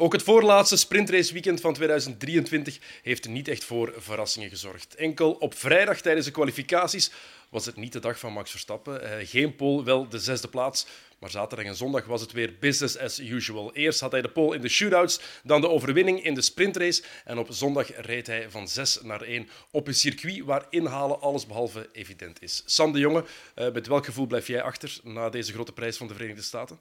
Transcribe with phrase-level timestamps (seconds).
[0.00, 4.94] Ook het voorlaatste sprintraceweekend van 2023 heeft niet echt voor verrassingen gezorgd.
[4.94, 7.10] Enkel op vrijdag tijdens de kwalificaties
[7.48, 9.02] was het niet de dag van Max Verstappen.
[9.02, 10.86] Uh, geen pole, wel de zesde plaats.
[11.18, 13.74] Maar zaterdag en zondag was het weer business as usual.
[13.74, 17.02] Eerst had hij de pole in de shootouts, dan de overwinning in de sprintrace.
[17.24, 21.88] En op zondag reed hij van 6 naar 1 op een circuit waar inhalen allesbehalve
[21.92, 22.62] evident is.
[22.66, 23.24] Sam de Jonge,
[23.56, 26.80] uh, met welk gevoel blijf jij achter na deze grote prijs van de Verenigde Staten?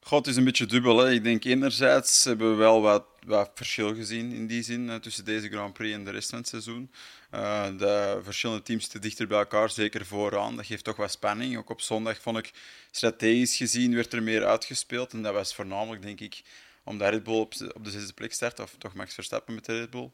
[0.00, 0.98] God, is een beetje dubbel.
[0.98, 1.12] Hè.
[1.12, 5.48] Ik denk enerzijds hebben we wel wat, wat verschil gezien in die zin tussen deze
[5.48, 6.90] Grand Prix en de rest van het seizoen.
[7.34, 10.56] Uh, de verschillende teams zitten dichter bij elkaar, zeker vooraan.
[10.56, 11.56] Dat geeft toch wat spanning.
[11.56, 12.52] Ook op zondag vond ik
[12.90, 15.12] strategisch gezien werd er meer uitgespeeld.
[15.12, 16.42] En dat was voornamelijk, denk ik,
[16.84, 19.78] omdat Red Bull op, op de zesde plek start, of toch Max Verstappen met de
[19.78, 20.10] Red Bull.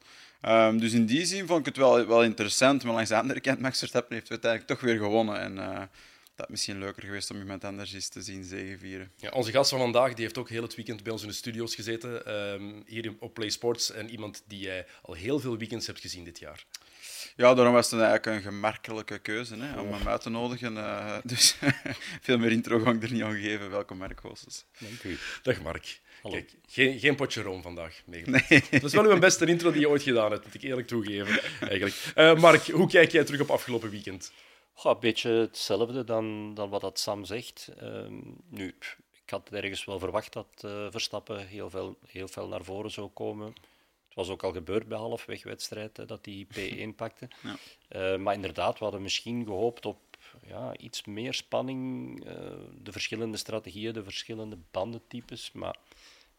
[0.49, 2.85] Um, dus in die zin vond ik het wel, wel interessant.
[2.85, 5.41] Maar langs de andere kant, Max Verstappen heeft uiteindelijk toch weer gewonnen.
[5.41, 5.83] En uh,
[6.35, 9.13] dat misschien leuker geweest om iemand anders eens te zien zegenvieren.
[9.17, 11.35] Ja, onze gast van vandaag die heeft ook heel het weekend bij ons in de
[11.35, 13.91] studio's gezeten, um, hier op Play Sports.
[13.91, 16.65] En iemand die jij al heel veel weekends hebt gezien dit jaar.
[17.37, 20.75] Ja, daarom was het eigenlijk een gemakkelijke keuze hè, om hem uit te nodigen.
[20.75, 21.57] Uh, dus
[22.21, 23.71] veel meer intro ga ik er niet aan geven.
[23.71, 24.65] Welkom, Mark Goossens.
[24.79, 25.19] Dank u.
[25.43, 26.01] Dag, Mark.
[26.31, 28.03] Kijk, geen, geen potje room vandaag.
[28.05, 28.25] Nee.
[28.71, 31.41] Dat is wel uw beste intro die je ooit gedaan hebt, moet ik eerlijk toegeven.
[31.61, 32.13] Eigenlijk.
[32.17, 34.33] Uh, Mark, hoe kijk jij terug op afgelopen weekend?
[34.75, 37.71] Goh, een beetje hetzelfde dan, dan wat dat Sam zegt.
[37.83, 38.07] Uh,
[38.49, 38.77] nu,
[39.25, 43.09] ik had ergens wel verwacht dat uh, Verstappen heel veel, heel veel naar voren zou
[43.09, 43.47] komen.
[44.07, 47.29] Het was ook al gebeurd bij halfwegwedstrijd hè, dat hij P1 pakte.
[47.43, 47.57] Ja.
[48.15, 49.99] Uh, maar inderdaad, we hadden misschien gehoopt op
[50.47, 52.33] ja, iets meer spanning, uh,
[52.83, 55.53] de verschillende strategieën, de verschillende bandentypes.
[55.53, 55.77] Maar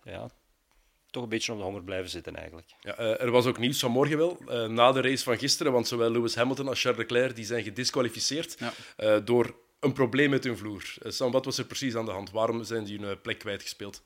[0.03, 0.29] ja,
[1.15, 2.67] toch een beetje om de honger blijven zitten eigenlijk.
[2.79, 5.87] Ja, uh, er was ook nieuws vanmorgen wel, uh, na de race van gisteren, want
[5.87, 8.73] zowel Lewis Hamilton als Charles Leclerc die zijn gedisqualificeerd ja.
[8.97, 10.93] uh, door een probleem met hun vloer.
[11.03, 12.31] Sam, wat was er precies aan de hand?
[12.31, 14.03] Waarom zijn die hun plek kwijtgespeeld?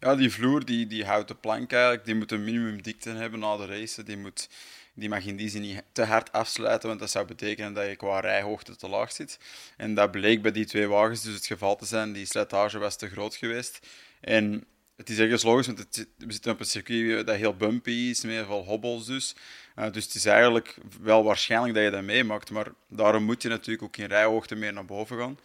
[0.00, 3.66] Ja, die vloer, die, die houten plank eigenlijk, die moet een minimumdikte hebben na de
[3.66, 4.02] race.
[4.02, 4.48] Die, moet,
[4.94, 7.96] die mag in die zin niet te hard afsluiten, want dat zou betekenen dat je
[7.96, 9.38] qua rijhoogte te laag zit.
[9.76, 12.12] En dat bleek bij die twee wagens dus het geval te zijn.
[12.12, 13.86] Die slijtage was te groot geweest.
[14.20, 14.66] En
[15.02, 18.24] het is ergens logisch, want het, we zitten op een circuit dat heel bumpy is,
[18.24, 19.34] met veel hobbels dus.
[19.78, 23.48] Uh, dus het is eigenlijk wel waarschijnlijk dat je dat meemaakt, maar daarom moet je
[23.48, 25.38] natuurlijk ook in rijhoogte meer naar boven gaan.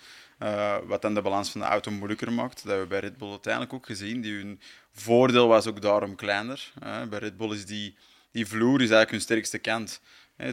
[0.44, 2.56] Uh, wat dan de balans van de auto moeilijker maakt.
[2.56, 4.22] Dat hebben we bij Red Bull uiteindelijk ook gezien.
[4.22, 4.60] Die hun
[4.92, 6.72] voordeel was ook daarom kleiner.
[6.84, 7.96] Uh, bij Red Bull is die,
[8.32, 10.02] die vloer is eigenlijk hun sterkste kant.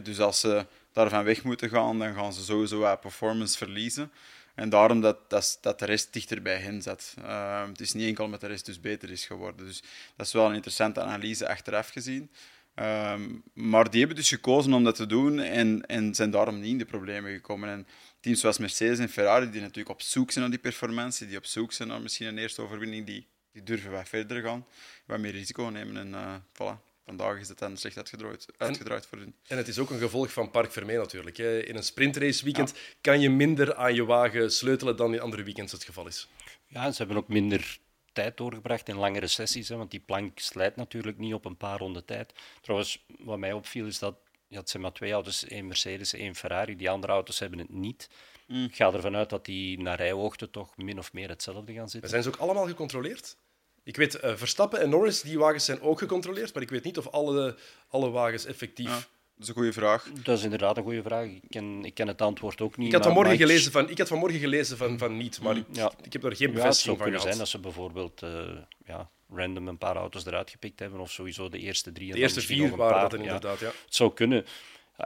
[0.03, 4.11] dus als ze daarvan weg moeten gaan, dan gaan ze sowieso wat performance verliezen.
[4.55, 7.15] En daarom dat, dat, de rest dichter bij hen zat.
[7.19, 9.65] Uh, het is niet enkel met de rest dus beter is geworden.
[9.65, 9.83] Dus
[10.15, 12.31] dat is wel een interessante analyse achteraf gezien.
[12.79, 16.71] Um, maar die hebben dus gekozen om dat te doen en, en zijn daarom niet
[16.71, 17.69] in de problemen gekomen.
[17.69, 17.87] En
[18.19, 21.45] teams zoals Mercedes en Ferrari, die natuurlijk op zoek zijn naar die performantie, die op
[21.45, 24.65] zoek zijn naar misschien een eerste overwinning, die, die durven wat verder gaan,
[25.05, 25.97] wat meer risico nemen.
[25.97, 29.35] En uh, voilà, vandaag is het dan slecht uitgedraaid, uitgedraaid voor hun.
[29.47, 31.37] En het is ook een gevolg van Park Vermeer natuurlijk.
[31.37, 31.59] Hè.
[31.63, 32.81] In een sprintrace weekend ja.
[33.01, 36.29] kan je minder aan je wagen sleutelen dan in andere weekends het geval is.
[36.67, 37.79] Ja, ze hebben ook minder
[38.13, 41.77] tijd doorgebracht in langere sessies, hè, want die plank slijt natuurlijk niet op een paar
[41.77, 42.33] ronden tijd.
[42.61, 44.15] Trouwens, wat mij opviel is dat
[44.47, 46.75] ja, het zijn maar twee auto's, één Mercedes, één Ferrari.
[46.75, 48.09] Die andere auto's hebben het niet.
[48.47, 48.63] Mm.
[48.63, 52.09] Ik ga ervan uit dat die naar rijhoogte toch min of meer hetzelfde gaan zitten.
[52.09, 53.37] zijn ze ook allemaal gecontroleerd?
[53.85, 56.97] Ik weet, uh, Verstappen en Norris, die wagens zijn ook gecontroleerd, maar ik weet niet
[56.97, 57.55] of alle,
[57.87, 58.87] alle wagens effectief...
[58.87, 60.09] Ja, dat is een goede vraag.
[60.23, 61.25] Dat is inderdaad een goede vraag.
[61.25, 62.87] Ik ken, ik ken het antwoord ook niet.
[62.87, 65.91] Ik had vanmorgen gelezen van, ik had vanmorgen gelezen van, van niet, maar ik, ja.
[66.03, 66.75] ik heb er geen bevestiging ja, van gehad.
[66.75, 70.79] Het zou kunnen zijn dat ze bijvoorbeeld uh, ja, random een paar auto's eruit gepikt
[70.79, 72.11] hebben, of sowieso de eerste drie.
[72.11, 73.65] De eerste vier waren dat inderdaad, ja.
[73.65, 74.45] Het zou kunnen.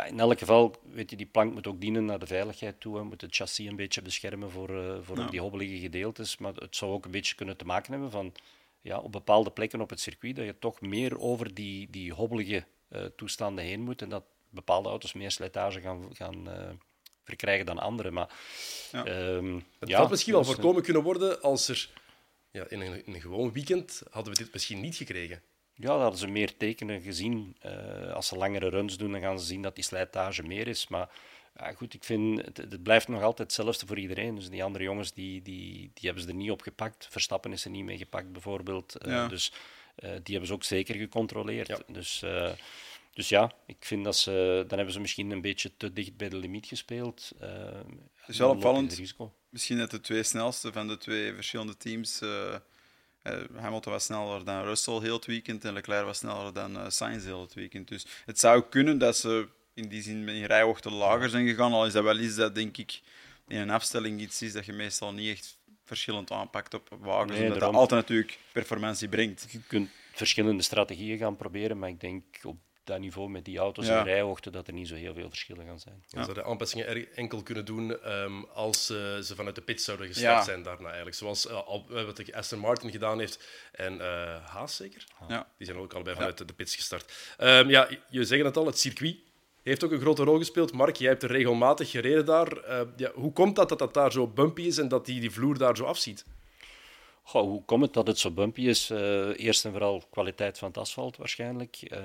[0.08, 2.98] In elk geval, weet je, die plank moet ook dienen naar de veiligheid toe.
[2.98, 5.28] We moeten het chassis een beetje beschermen voor, uh, voor ja.
[5.28, 6.38] die hobbelige gedeeltes.
[6.38, 8.34] Maar het zou ook een beetje kunnen te maken hebben van
[8.82, 12.66] ja, op bepaalde plekken op het circuit dat je toch meer over die, die hobbelige
[12.90, 14.02] uh, toestanden heen moet.
[14.02, 16.70] En dat bepaalde auto's meer slijtage gaan, gaan uh,
[17.24, 18.12] verkrijgen dan andere.
[18.12, 18.30] Maar,
[18.92, 19.06] ja.
[19.06, 21.90] Um, het ja, had misschien wel voorkomen kunnen worden als er
[22.52, 25.42] ja, in, een, in een gewoon weekend hadden we dit misschien niet gekregen.
[25.74, 27.58] Ja, dan hadden ze meer tekenen gezien.
[27.66, 30.88] Uh, als ze langere runs doen, dan gaan ze zien dat die slijtage meer is.
[30.88, 31.10] Maar
[31.58, 34.36] ja, goed, ik vind, het, het, blijft nog altijd hetzelfde voor iedereen.
[34.36, 37.08] Dus die andere jongens, die, die, die hebben ze er niet op gepakt.
[37.10, 38.96] Verstappen is er niet mee gepakt, bijvoorbeeld.
[39.06, 39.28] Uh, ja.
[39.28, 41.68] Dus uh, die hebben ze ook zeker gecontroleerd.
[41.68, 41.80] Ja.
[41.88, 42.24] Dus,
[43.14, 44.64] dus ja, ik vind dat ze...
[44.68, 47.32] Dan hebben ze misschien een beetje te dicht bij de limiet gespeeld.
[47.40, 49.02] het is wel opvallend.
[49.50, 52.22] Misschien net de twee snelste van de twee verschillende teams...
[53.24, 56.90] Uh, Hamilton was sneller dan Russell heel het weekend en Leclerc was sneller dan uh,
[56.90, 57.88] Sainz heel het weekend.
[57.88, 59.48] Dus het zou kunnen dat ze
[59.80, 62.78] in die zin in rijhoogte lager zijn gegaan, al is dat wel iets dat denk
[62.78, 63.00] ik
[63.48, 67.44] in een afstelling iets is dat je meestal niet echt verschillend aanpakt op wagens, Nee,
[67.44, 69.48] omdat dat altijd natuurlijk performantie brengt.
[69.52, 73.86] Je kunt verschillende strategieën gaan proberen, maar ik denk op dat niveau met die auto's
[73.88, 73.98] Ja.
[74.00, 76.04] en rijhoogte dat er niet zo heel veel verschillen gaan zijn.
[76.08, 79.82] Je zou de aanpassingen er enkel kunnen doen ehm, als eh, ze vanuit de pit
[79.82, 80.44] zouden gestart Ja.
[80.44, 81.16] zijn daarna eigenlijk.
[81.16, 85.06] Zoals eh, al, eh, wat de Aston Martin gedaan heeft en eh, Haas zeker?
[85.28, 85.48] Ja.
[85.58, 87.14] Die zijn ook allebei vanuit de- de pits gestart.
[87.38, 89.16] Ehm, ja, je zegt het al, het circuit
[89.70, 90.74] heeft ook een grote rol gespeeld.
[90.74, 92.58] Mark, jij hebt er regelmatig gereden daar.
[92.58, 95.32] Eh, ja, hoe komt dat dat dat daar zo bumpy is en dat die, die
[95.32, 96.26] vloer daar zo afziet?
[97.24, 98.90] Goh, hoe komt het dat het zo bumpy is?
[98.90, 101.78] Eh, eerst en vooral kwaliteit van het asfalt waarschijnlijk.
[101.82, 102.00] Eh,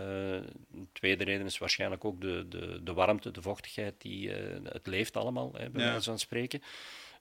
[0.72, 3.94] een tweede reden is waarschijnlijk ook de, de, de warmte, de vochtigheid.
[3.98, 5.90] Die, eh, het leeft allemaal, hè, bij Ja.
[5.90, 6.62] wijze van spreken.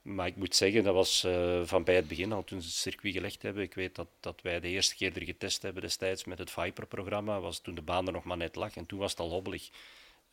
[0.01, 2.75] Maar ik moet zeggen, dat was eh, van bij het begin al, toen ze het
[2.75, 3.63] circuit gelegd hebben.
[3.63, 7.40] Ik weet dat, dat wij de eerste keer er getest hebben destijds met het Viper-programma.
[7.40, 9.69] was toen de baan er nog maar net lag en toen was het al hobbelig.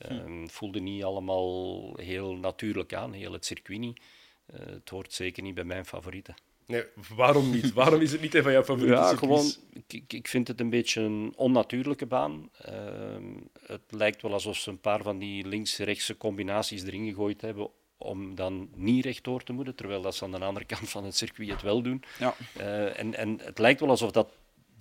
[0.09, 4.01] Ehm, Het voelde niet allemaal heel natuurlijk aan, heel het circuit niet.
[4.47, 6.35] Eh, het hoort zeker niet bij mijn favorieten.
[6.67, 6.83] Nee,
[7.17, 7.73] waarom niet?
[7.73, 9.57] Waarom is het niet een van jouw favoriete Ja, circuits?
[9.59, 12.51] gewoon, ik, ik- ik vind het een beetje een onnatuurlijke baan.
[12.59, 13.25] Ehm,
[13.67, 18.35] het lijkt wel alsof ze een paar van die links-rechtse combinaties erin gegooid hebben om
[18.35, 21.49] dan niet rechtdoor te moeten, terwijl dat ze aan de andere kant van het circuit
[21.51, 22.03] het wel doen.
[22.19, 22.35] Ja.
[22.57, 24.33] Eh, en, en het lijkt wel alsof dat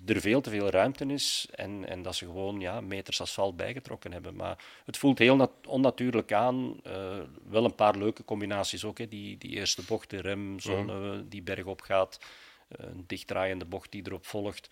[0.05, 4.11] er veel te veel ruimte is en, en dat ze gewoon ja, meters asfalt bijgetrokken
[4.11, 4.35] hebben.
[4.35, 6.79] Maar het voelt heel nat- onnatuurlijk aan.
[6.83, 7.19] Eh,
[7.49, 8.97] wel een paar leuke combinaties ook.
[8.97, 9.07] Hè.
[9.07, 12.19] Die, die eerste bocht, de remzone die bergop gaat.
[12.67, 14.69] eh, Een dichtdraaiende bocht die erop volgt.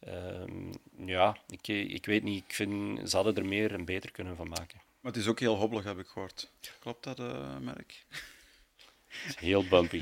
[0.00, 0.72] Ehm,
[1.06, 2.44] ja, ik, ik weet niet.
[2.44, 4.80] Ik vind, ze hadden er meer en beter kunnen van maken.
[5.00, 6.50] Maar het is ook heel hobbelig, heb ik gehoord.
[6.80, 8.04] Klopt dat, eh Merk?
[9.08, 10.00] Het is heel bumpy.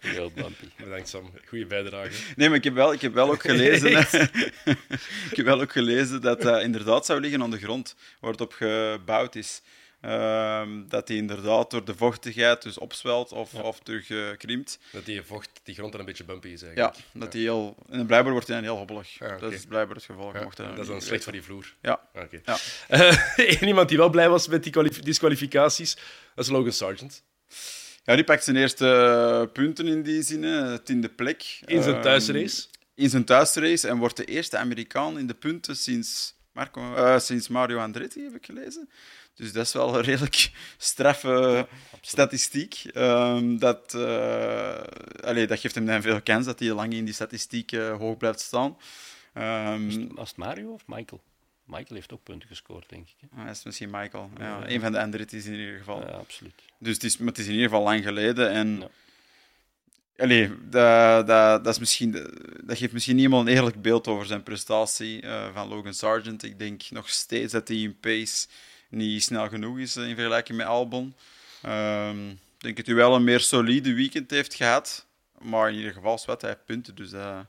[0.00, 0.68] Heel bumpy.
[0.76, 2.10] Bedankt Sam, goede bijdrage.
[2.36, 3.90] Nee, maar ik heb wel, ik heb wel ook gelezen.
[5.30, 8.40] ik heb wel ook gelezen dat dat inderdaad zou liggen aan de grond waar het
[8.40, 9.62] op gebouwd is.
[10.02, 14.78] Ehm, dat die inderdaad door de vochtigheid dus opzwelt of, of terug eh, krimpt.
[14.90, 16.96] Dat die vocht, die grond dan een beetje bumpy is Ja, eigenlijk.
[17.12, 17.76] dat die heel.
[17.90, 19.18] En blijkbaar wordt hij dan heel hobbelig.
[19.18, 19.40] Ja, oké.
[19.40, 20.34] Dat is blijkbaar het geval.
[20.34, 21.74] Ja, mocht dat is dan slecht voor die vloer.
[21.82, 22.40] Ja, Oké.
[22.44, 22.56] Ja.
[22.88, 23.18] Eh,
[23.60, 25.94] Eén iemand die wel blij was met die disqualificaties,
[26.34, 27.22] dat is Logan Sargent.
[28.04, 28.86] Ja, die pakt zijn eerste
[29.46, 31.60] eh, punten in die zin, hè, tiende plek.
[31.64, 32.66] In zijn Ehm, thuisrace.
[32.94, 37.48] in zijn thuisrace en wordt de eerste Amerikaan in de punten sinds, Marco, eh, sinds
[37.48, 38.88] Mario Andretti, heb ik gelezen.
[39.34, 41.66] Dus dat is wel een redelijk straffe
[42.00, 42.84] statistiek.
[42.92, 43.94] Ehm, dat,
[45.24, 48.40] allee, dat geeft hem dan veel kans dat hij lang in die statistiek hoog blijft
[48.40, 48.76] staan.
[50.14, 51.22] Was het Mario of Michael?
[51.72, 53.14] Michael heeft ook punten gescoord, denk ik.
[53.20, 53.42] hè?
[53.42, 54.30] hij is misschien Michael.
[54.38, 54.68] Ja, Ja.
[54.68, 56.00] Een van de Andretti's in ieder geval.
[56.00, 56.62] Ja, absoluut.
[56.78, 58.50] Dus het is, maar het is in ieder geval lang geleden.
[58.50, 58.88] En Ja.
[60.16, 62.12] Allee, dat, dat, dat, is misschien,
[62.64, 66.42] dat geeft misschien niet helemaal een eerlijk beeld over zijn prestatie eh, van Logan Sargent.
[66.42, 68.46] Ik denk nog steeds dat hij in pace
[68.88, 71.14] niet snel genoeg is eh, in vergelijking met Albon.
[71.62, 75.06] Ehm, ik denk dat hij wel een meer solide weekend heeft gehad.
[75.38, 76.94] Maar in ieder geval, wat, hij heeft punten.
[76.94, 77.40] Dus eh,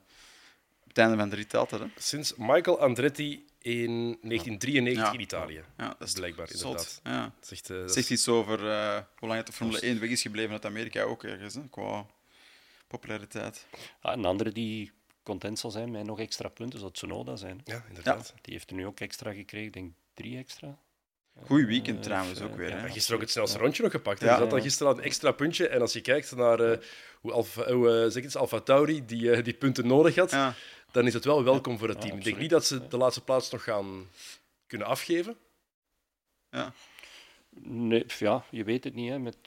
[0.83, 1.79] op het einde van de rit telt dat.
[1.79, 1.85] Hè.
[1.97, 5.13] Sinds Michael Andretti in 1993 Ja.
[5.13, 5.63] in Italië.
[5.77, 6.61] Ja, dat is Blijkbaar, zot.
[6.61, 6.99] inderdaad.
[7.03, 7.33] Ja.
[7.75, 10.65] Eh, zegt iets over eh, hoe lang het de Formule 1 weg is gebleven uit
[10.65, 12.05] Amerika ook ergens, hè, qua
[12.87, 13.65] populariteit.
[14.01, 14.91] Ah, een andere die
[15.23, 17.61] content zal zijn met nog extra punten zal Tsunoda zijn.
[17.65, 18.33] Ja, inderdaad.
[18.41, 20.77] Die heeft er nu ook extra gekregen, ik denk drie extra.
[21.45, 22.69] Goeie weekend Eh, trouwens eh, ook weer.
[22.69, 24.19] ja, gisteren ook het snelste rondje nog gepakt.
[24.19, 24.25] hè.
[24.25, 24.39] Ja.
[24.39, 25.67] Dus dat gisteren al een extra puntje.
[25.67, 26.77] En als je kijkt naar eh,
[27.21, 30.31] hoe, Alfa, hoe eh, zeg ik het, Alfa Tauri die, eh, die punten nodig had,
[30.31, 30.53] Ja.
[30.93, 32.17] Dan is het wel welkom voor het Ja, team.
[32.17, 34.07] Ik denk niet dat ze de laatste plaats nog gaan
[34.67, 35.37] kunnen afgeven.
[36.51, 36.73] Ja.
[37.59, 39.09] Nee, ja, je weet het niet.
[39.09, 39.37] Hè, met...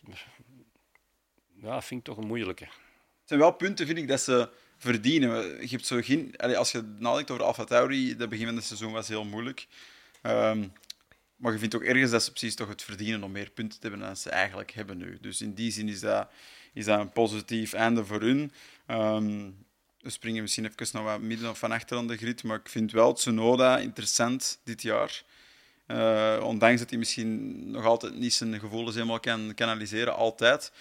[1.55, 2.65] Ja, vind ik toch een moeilijke.
[2.65, 5.61] Het zijn wel punten, vind ik, dat ze verdienen.
[5.61, 6.37] Je hebt zo geen...
[6.37, 9.67] Allee, als je nadenkt over Alfa Tauri, dat begin van het seizoen was heel moeilijk.
[10.23, 10.69] Ehm,
[11.37, 13.89] maar je vindt ook ergens dat ze precies toch het verdienen om meer punten te
[13.89, 15.19] hebben dan ze eigenlijk hebben nu.
[15.21, 16.31] Dus in die zin is dat,
[16.73, 18.53] is dat een positief einde voor hun.
[18.87, 19.51] Ehm,
[20.07, 22.69] we springen misschien even nog wat midden of van achter aan de grid, maar ik
[22.69, 25.23] vind wel Tsunoda interessant dit jaar.
[25.87, 30.73] Eh, ondanks dat hij misschien nog altijd niet zijn gevoelens helemaal kan kanaliseren, altijd,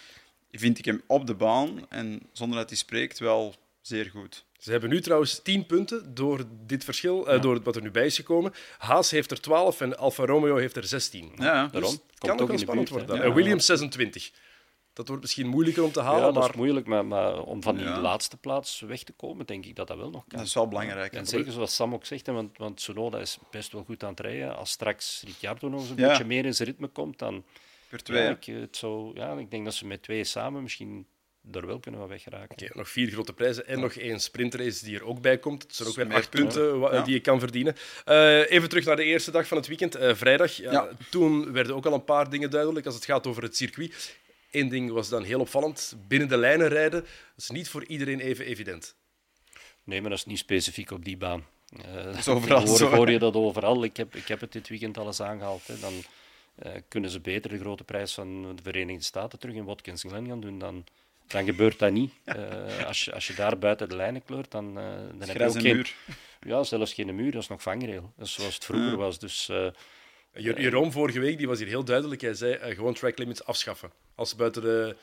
[0.51, 4.45] vind ik hem op de baan en zonder dat hij spreekt wel zeer goed.
[4.57, 8.05] Ze hebben nu trouwens 10 punten door dit verschil, eh, door wat er nu bij
[8.05, 8.53] is gekomen.
[8.77, 11.31] Haas heeft er 12 en Alfa Romeo heeft er 16.
[11.35, 11.71] Ja, Daarom.
[11.71, 13.21] Dus Komt kan ook wel spannend worden.
[13.21, 14.31] En Williams 26.
[14.95, 17.61] Dat wordt misschien moeilijker om te halen, ja, dat maar is moeilijk, maar, maar om
[17.63, 17.99] van die Ja.
[18.01, 20.37] laatste plaats weg te komen, denk ik dat dat wel nog kan.
[20.37, 21.13] dat is wel belangrijk.
[21.13, 24.09] En zeker zoals Sam ook zegt, hè, want, want Tsunoda is best wel goed aan
[24.09, 24.55] het rijden.
[24.57, 26.07] Als straks Ricciardo nog eens een Ja.
[26.07, 27.43] beetje meer in zijn ritme komt, dan
[27.89, 28.23] Per twee.
[28.23, 31.05] ja, ik, het zou, ja, ik denk dat ze met twee samen misschien
[31.51, 32.51] er wel kunnen we weggeraken.
[32.65, 35.63] Oké, nog vier grote prijzen en nog één sprintrace die er ook bij komt.
[35.63, 37.01] Het zijn ook weer acht punten Ja.
[37.01, 37.75] die je kan verdienen.
[38.05, 40.51] Eh, even terug naar de eerste dag van het weekend, eh, vrijdag.
[41.09, 44.17] Toen werden ook al een paar dingen duidelijk als het gaat over het circuit.
[44.55, 45.95] Eén ding was dan heel opvallend.
[46.07, 48.95] Binnen de lijnen rijden, dat is niet voor iedereen even evident.
[49.83, 51.45] Nee, maar dat is niet specifiek op die baan.
[51.85, 53.83] Uh, is overal hoor, zo, hoor je dat overal.
[53.83, 55.67] Ik heb, ik heb het dit weekend al eens aangehaald.
[55.67, 55.79] Hè.
[55.79, 55.93] Dan
[56.55, 60.27] eh, kunnen ze beter de grote prijs van de Verenigde Staten terug in Watkins Glen
[60.27, 60.59] gaan doen.
[60.59, 60.85] Dan,
[61.27, 62.13] dan gebeurt dat niet.
[62.25, 64.83] Eh, als, je, als je daar buiten de lijnen kleurt, dan, eh,
[65.17, 65.75] dan heb je ook geen...
[65.75, 65.95] muur.
[66.41, 68.13] Ja, zelfs geen muur, dat is nog vangrail.
[68.17, 69.19] Dat is zoals het vroeger was.
[69.19, 69.67] Dus eh,
[70.35, 72.21] Jeroen vorige week die was hier heel duidelijk.
[72.21, 73.91] Hij zei eh, gewoon track limits afschaffen.
[74.15, 74.95] Als ze buiten de,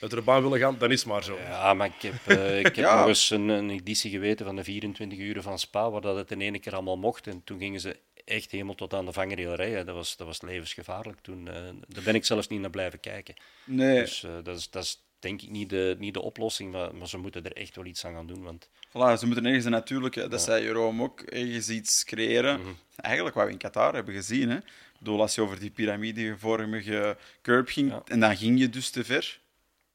[0.00, 1.36] buiten de baan willen gaan, dan is het maar zo.
[1.38, 2.98] Ja, maar ik heb, eh, ik heb Ja.
[2.98, 6.30] nog eens een, een editie geweten van de 24 uren van Spa, waar dat het
[6.30, 7.26] in één keer allemaal mocht.
[7.26, 9.86] En toen gingen ze echt helemaal tot aan de vangrail rijden.
[9.86, 11.48] Dat was, dat was levensgevaarlijk toen.
[11.48, 11.54] eh,
[11.88, 13.34] daar ben ik zelfs niet naar blijven kijken.
[13.64, 16.94] Nee, Dus eh, dat, is, dat is denk ik niet de, niet de oplossing, maar,
[16.94, 18.42] maar ze moeten er echt wel iets aan gaan doen.
[18.42, 22.60] Want Voilà, ze moeten ergens een natuurlijke, dat zei Jeroen ook, ergens iets creëren.
[22.60, 22.68] Mhm.
[22.96, 24.48] Eigenlijk wat we in Qatar hebben gezien.
[24.50, 24.56] Hè.
[24.56, 28.02] Ik bedoel, als je over die piramidevormige curb ging, Ja.
[28.04, 29.40] en dan ging je dus te ver.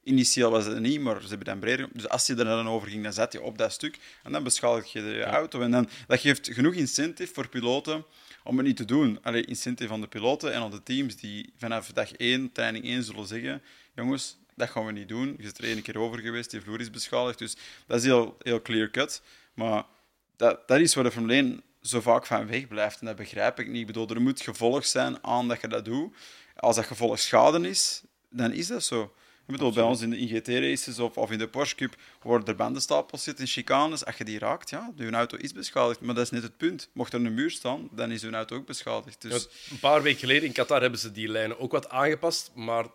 [0.03, 1.88] Initieel was het niet, maar ze hebben dan breder.
[1.94, 4.44] Dus als je er dan over ging, dan zat je op dat stuk en dan
[4.44, 5.62] beschadig je de auto.
[5.62, 8.06] En dan, dat geeft genoeg incentive voor piloten
[8.44, 9.20] om het niet te doen.
[9.22, 13.03] Allee, incentive van de piloten en van de teams die vanaf dag 1, training 1,
[13.03, 13.62] zullen zeggen:
[13.96, 15.36] jongens, dat gaan we niet doen.
[15.38, 17.39] Je is er één keer over geweest, die vloer is beschadigd.
[17.39, 17.55] Dus
[17.88, 19.22] dat is heel, heel clear cut.
[19.53, 19.83] Maar
[20.36, 23.00] dat, dat is waar de Formule 1 zo vaak van weg blijft.
[23.00, 23.81] En dat begrijp ik niet.
[23.81, 26.15] Ik bedoel, er moet gevolg zijn aan dat je dat doet.
[26.55, 29.13] Als dat gevolg schade is, dan is dat zo.
[29.48, 32.55] Ik bedoel, bij ons in de IGT-races of, of in de Porsche Cup worden er
[32.55, 34.05] bandenstapels zitten in chicanes.
[34.05, 36.01] Als je die raakt, ja, je auto is beschadigd.
[36.01, 36.89] Maar dat is net het punt.
[36.93, 39.22] Mocht er een muur staan, dan is je auto ook beschadigd.
[39.22, 39.43] Dus...
[39.43, 42.86] Ja, Een paar weken geleden in Qatar hebben ze die lijnen ook wat aangepast, maar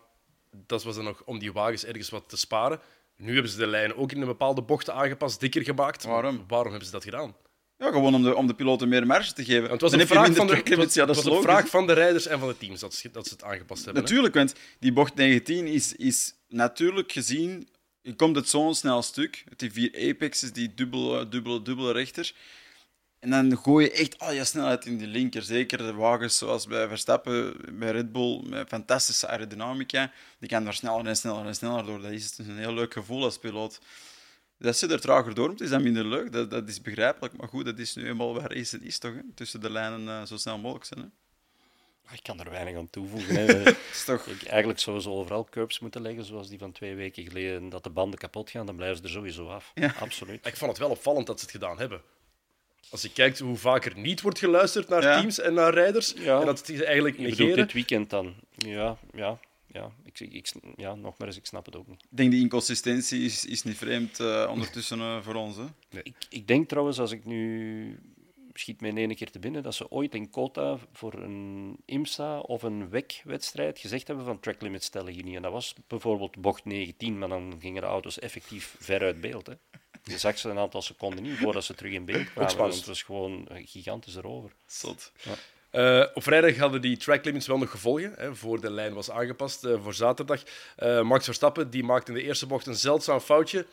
[0.51, 2.79] dat was dan nog om die wagens ergens wat te sparen.
[3.17, 6.03] Nu hebben ze de lijnen ook in een bepaalde bochten aangepast, dikker gemaakt.
[6.03, 6.43] Waarom?
[6.47, 7.35] Waarom hebben ze dat gedaan?
[7.77, 9.59] Ja, gewoon om de, om de piloten meer marge te geven.
[9.69, 10.87] Want het was Dan een vraag van de.
[10.93, 13.27] Ja, dat was een vraag van de rijders en van de teams dat ze, dat
[13.27, 14.03] ze het aangepast hebben.
[14.03, 14.09] hè.
[14.09, 17.69] Natuurlijk, want die bocht 19 is, is natuurlijk gezien.
[18.01, 19.43] Je komt het zo'n snel stuk.
[19.55, 22.33] Die vier apexes, die dubbele, dubbele, dubbele rechter.
[23.19, 25.41] En dan gooi je echt al je snelheid in die linker.
[25.41, 30.11] Zeker de wagens zoals bij Verstappen, bij Red Bull, met fantastische aerodynamica.
[30.39, 32.01] Die gaan daar sneller en sneller en sneller door.
[32.01, 33.79] Dat is een heel leuk gevoel als piloot.
[34.57, 36.31] Dat zit er trager door, maar het is dan minder leuk.
[36.31, 37.37] Dat, dat is begrijpelijk.
[37.37, 39.13] Maar goed, dat is nu eenmaal waar racen is, toch?
[39.13, 39.21] Hè?
[39.35, 40.99] Tussen de lijnen eh, zo snel mogelijk zijn.
[40.99, 41.07] Hè?
[42.13, 43.35] ik kan er weinig aan toevoegen.
[43.35, 43.61] Hè.
[43.91, 44.27] Is toch...
[44.27, 47.89] Eigenlijk zouden ze overal curbs moeten leggen, zoals die van twee weken geleden, dat de
[47.89, 49.71] banden kapot gaan, dan blijven ze er sowieso af.
[49.73, 49.93] Ja.
[49.99, 50.45] Absoluut.
[50.45, 52.01] Ik vond het wel opvallend dat ze het gedaan hebben.
[52.89, 55.19] Als je kijkt hoe vaak er niet wordt geluisterd naar Ja.
[55.19, 56.39] teams en naar rijders, Ja.
[56.39, 57.63] en dat ze eigenlijk Je bedoelt negeren.
[57.65, 58.33] dit weekend dan?
[58.57, 59.91] Ja, ja, ja.
[60.05, 62.01] Ik, ik, ik- ja, nog maar eens, ik snap het ook niet.
[62.03, 65.55] Ik denk die inconsistentie is, is niet vreemd eh, ondertussen eh, voor ons.
[65.57, 65.63] Hè?
[66.03, 67.99] Ik, ik denk trouwens, als ik nu
[68.53, 72.39] schiet me in één keer te binnen, dat ze ooit in Kota voor een IMSA
[72.39, 75.35] of een WEC-wedstrijd gezegd hebben van track limits stellen hier niet.
[75.35, 79.47] En dat was bijvoorbeeld bocht 19, maar dan gingen de auto's effectief ver uit beeld.
[79.47, 79.53] Hè.
[80.03, 82.65] Je zag ze een aantal seconden niet voordat ze terug in beeld kwamen.
[82.65, 84.51] Dus het was gewoon gigantisch erover.
[84.65, 85.11] Zot.
[85.69, 89.11] Eh, op vrijdag hadden die track limits wel nog gevolgen, hè, voor de lijn was
[89.11, 90.43] aangepast eh, voor zaterdag.
[90.75, 93.65] Eh, Max Verstappen die maakte in de eerste bocht een zeldzaam foutje,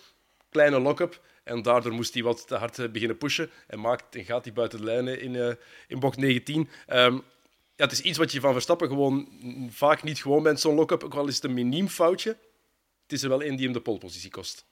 [0.50, 4.44] kleine lock-up, en daardoor moest hij wat te hard beginnen pushen en, maakt, en gaat
[4.44, 6.68] hij buiten de lijnen in, in bocht 19.
[6.86, 7.14] Ehm,
[7.76, 9.28] ja, het is iets wat je van Verstappen gewoon
[9.70, 12.30] vaak niet gewoon bent, zo'n lock-up, ook al is het een miniem foutje.
[13.02, 14.65] Het is er wel één die hem de polepositie kost.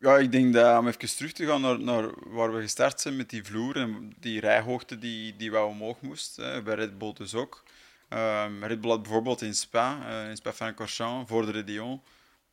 [0.00, 3.16] Ja, ik denk dat om even terug te gaan naar, naar waar we gestart zijn
[3.16, 6.36] met die vloer en die rijhoogte die, die wel omhoog moest.
[6.36, 7.62] Hè, bij Red Bull dus ook.
[8.08, 12.02] Ehm, Red Bull had bijvoorbeeld in Spa, eh, in Spa-Francorchamps, voor de Redion,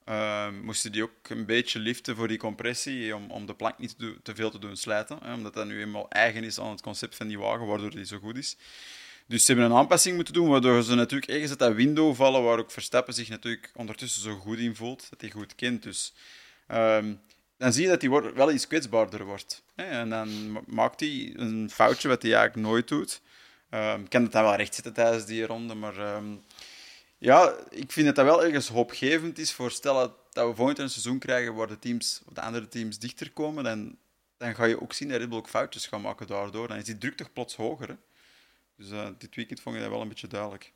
[0.04, 3.98] ehm, moesten die ook een beetje liften voor die compressie, om, om de plank niet
[3.98, 5.18] te, te veel te doen slijten.
[5.24, 8.06] Hè, omdat dat nu eenmaal eigen is aan het concept van die wagen, waardoor die
[8.06, 8.58] zo goed is.
[9.28, 12.44] Dus ze hebben een aanpassing moeten doen, waardoor ze natuurlijk ergens uit dat window vallen,
[12.44, 15.84] waar ook Verstappen zich natuurlijk ondertussen zo goed in voelt, dat hij goed kent.
[15.84, 16.14] Dus
[16.68, 17.14] ehm,
[17.58, 19.64] dan zie je dat hij wel iets kwetsbaarder wordt.
[19.76, 23.22] En dan ma- maakt hij een foutje wat hij eigenlijk nooit doet.
[23.70, 26.36] Ehm, Ik kan het dan wel rechtzetten tijdens die ronde, maar ehm,
[27.18, 30.90] ja, ik vind dat dat wel ergens hoopgevend is voor stellen dat we volgend een
[30.90, 33.98] seizoen krijgen waar de, teams, de andere teams dichter komen, dan,
[34.38, 36.68] dan ga je ook zien dat Red ook foutjes gaat maken daardoor.
[36.68, 37.88] Dan is die druk toch plots hoger.
[37.88, 37.96] Hè?
[38.78, 40.74] Dus eh, dit weekend vond je dat wel een beetje duidelijk.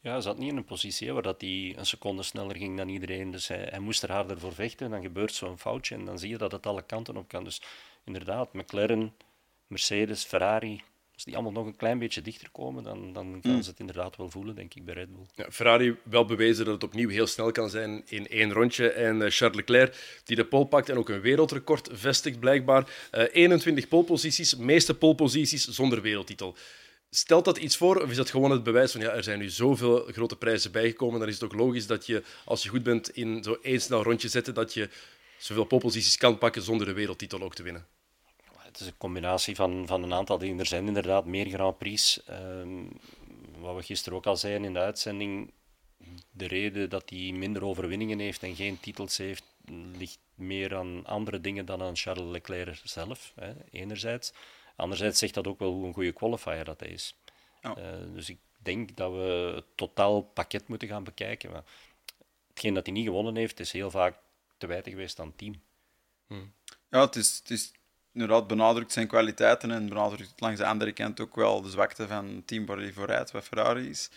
[0.00, 0.10] Ja.
[0.12, 2.88] Hij zat niet in een positie hè, waar dat hij een seconde sneller ging dan
[2.88, 3.30] iedereen.
[3.30, 4.90] Dus hij, hij moest er harder voor vechten.
[4.90, 7.44] Dan gebeurt zo'n foutje en dan zie je dat het alle kanten op kan.
[7.44, 7.62] Dus
[8.04, 9.14] inderdaad, McLaren,
[9.66, 10.82] Mercedes, Ferrari,
[11.14, 13.62] als die allemaal nog een klein beetje dichter komen, dan, dan gaan Mm.
[13.62, 15.26] ze het inderdaad wel voelen, denk ik, bij Red Bull.
[15.34, 18.88] Ja, Ferrari wel bewezen dat het opnieuw heel snel kan zijn in één rondje.
[18.90, 23.08] En eh, Charles Leclerc, die de pole pakt en ook een wereldrecord vestigt blijkbaar.
[23.10, 26.56] Eh 21 poleposities, meeste poleposities zonder wereldtitel.
[27.14, 29.48] Stelt dat iets voor, of is dat gewoon het bewijs van ja, er zijn nu
[29.48, 33.10] zoveel grote prijzen bijgekomen, dan is het ook logisch dat je, als je goed bent
[33.10, 34.88] in zo één snel rondje zetten, dat je
[35.38, 37.86] zoveel poleposities kan pakken zonder de wereldtitel ook te winnen?
[38.58, 40.58] Het is een combinatie van, van een aantal dingen.
[40.58, 42.20] Er zijn inderdaad meer Grand Prix.
[42.30, 42.88] Um,
[43.58, 45.52] wat we gisteren ook al zeiden in de uitzending,
[46.30, 49.44] de reden dat hij minder overwinningen heeft en geen titels heeft,
[49.98, 54.32] ligt meer aan andere dingen dan aan Charles Leclerc zelf, hè, enerzijds.
[54.82, 57.16] Anderzijds zegt dat ook wel hoe een goede qualifier dat hij is.
[57.62, 57.74] Uh,
[58.14, 61.50] dus ik denk dat we het totaal pakket moeten gaan bekijken.
[61.50, 61.62] Maar
[62.48, 64.16] hetgeen dat hij niet gewonnen heeft, is heel vaak
[64.58, 65.62] te wijten geweest aan het team.
[66.26, 66.52] Hmm.
[66.90, 67.72] Ja, het is, het is
[68.12, 72.26] inderdaad benadrukt zijn kwaliteiten en benadrukt langs de andere kant ook wel de zwakte van
[72.26, 74.10] het team waar hij voor rijdt, wat Ferrari is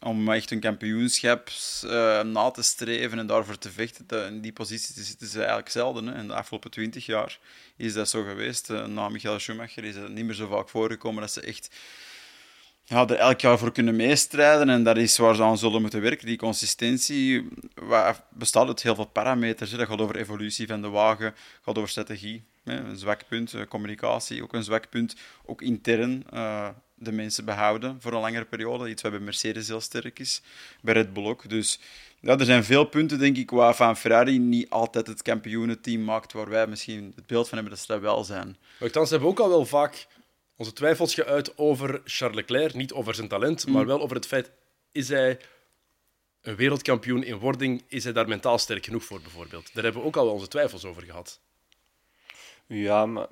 [0.00, 1.50] om echt een kampioenschap
[1.84, 4.26] uh, na te streven en daarvoor te vechten.
[4.26, 6.06] in die positie te zitten ze eigenlijk zelden.
[6.06, 6.18] Hè.
[6.18, 7.38] In de afgelopen twintig jaar
[7.76, 8.70] is dat zo geweest.
[8.70, 11.70] Uh, na Michael Schumacher is het niet meer zo vaak voorgekomen dat ze echt
[12.84, 14.68] ja, er elk jaar voor kunnen meestrijden.
[14.68, 16.26] En dat is waar ze aan zullen moeten werken.
[16.26, 19.70] Die consistentie waar bestaat uit heel veel parameters.
[19.70, 22.44] Dat gaat over evolutie van de wagen, gaat over strategie.
[22.64, 22.76] Hè.
[22.76, 25.16] Een zwak punt, eh, communicatie ook een zwak punt.
[25.46, 26.24] Ook intern
[27.04, 28.90] de mensen behouden voor een langere periode.
[28.90, 30.42] Iets wat bij Mercedes heel sterk is,
[30.80, 31.48] bij Red Bull ook.
[31.48, 31.78] Dus
[32.20, 36.32] ja, er zijn veel punten, denk ik, waar van Ferrari niet altijd het kampioenenteam maakt,
[36.32, 38.56] waar wij misschien het beeld van hebben dat ze dat wel zijn.
[38.80, 40.06] Nogthans hebben we ook al wel vaak
[40.56, 42.74] onze twijfels geuit over Charles Leclerc.
[42.74, 43.88] Niet over zijn talent, maar mm.
[43.88, 44.50] wel over het feit,
[44.92, 45.38] is hij
[46.42, 47.84] een wereldkampioen in wording?
[47.88, 49.70] Is hij daar mentaal sterk genoeg voor, bijvoorbeeld?
[49.74, 51.40] Daar hebben we ook al wel onze twijfels over gehad.
[52.74, 53.26] Ja, maar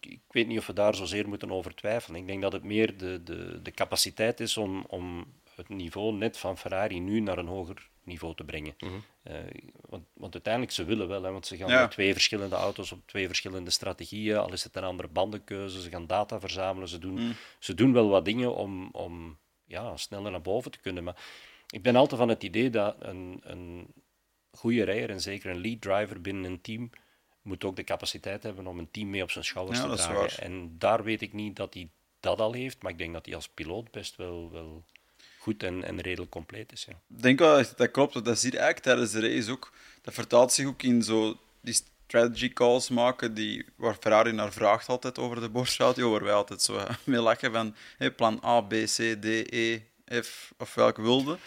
[0.00, 2.20] ik weet niet of we daar zozeer moeten over twijfelen.
[2.20, 6.38] Ik denk dat het meer de, de, de capaciteit is om, om het niveau net
[6.38, 8.74] van Ferrari nu naar een hoger niveau te brengen.
[8.78, 8.92] Mhm.
[9.22, 9.34] Eh,
[9.88, 13.06] want, want, uiteindelijk, ze willen wel, hè, want ze gaan met twee verschillende auto's op
[13.06, 17.14] twee verschillende strategieën, al is het een andere bandenkeuze, ze gaan data verzamelen, ze doen,
[17.14, 17.32] mhm.
[17.58, 21.04] ze doen wel wat dingen om, om ja, sneller naar boven te kunnen.
[21.04, 21.16] Maar
[21.68, 23.86] ik ben altijd van het idee dat een, een
[24.50, 26.90] goede rijder, en zeker een lead driver binnen een team,
[27.46, 30.42] moet ook de capaciteit hebben om een team mee op zijn schouders te dragen.
[30.42, 31.88] En daar weet ik niet dat hij
[32.20, 34.84] dat al heeft, maar ik denk dat hij als piloot best wel, wel
[35.38, 36.84] goed en, en redelijk compleet is.
[36.84, 36.92] Ja.
[37.16, 38.24] Ik denk wel dat dat klopt.
[38.24, 39.72] Dat zie je eigenlijk tijdens de race ook.
[40.02, 44.88] Dat vertaalt zich ook in zo die strategy calls maken die, waar Ferrari naar vraagt
[44.88, 48.72] altijd over de borstradio, waar wij altijd zo mee lachen van hey, plan A, B,
[48.72, 49.80] C, D, E,
[50.22, 51.38] F of welke wilde.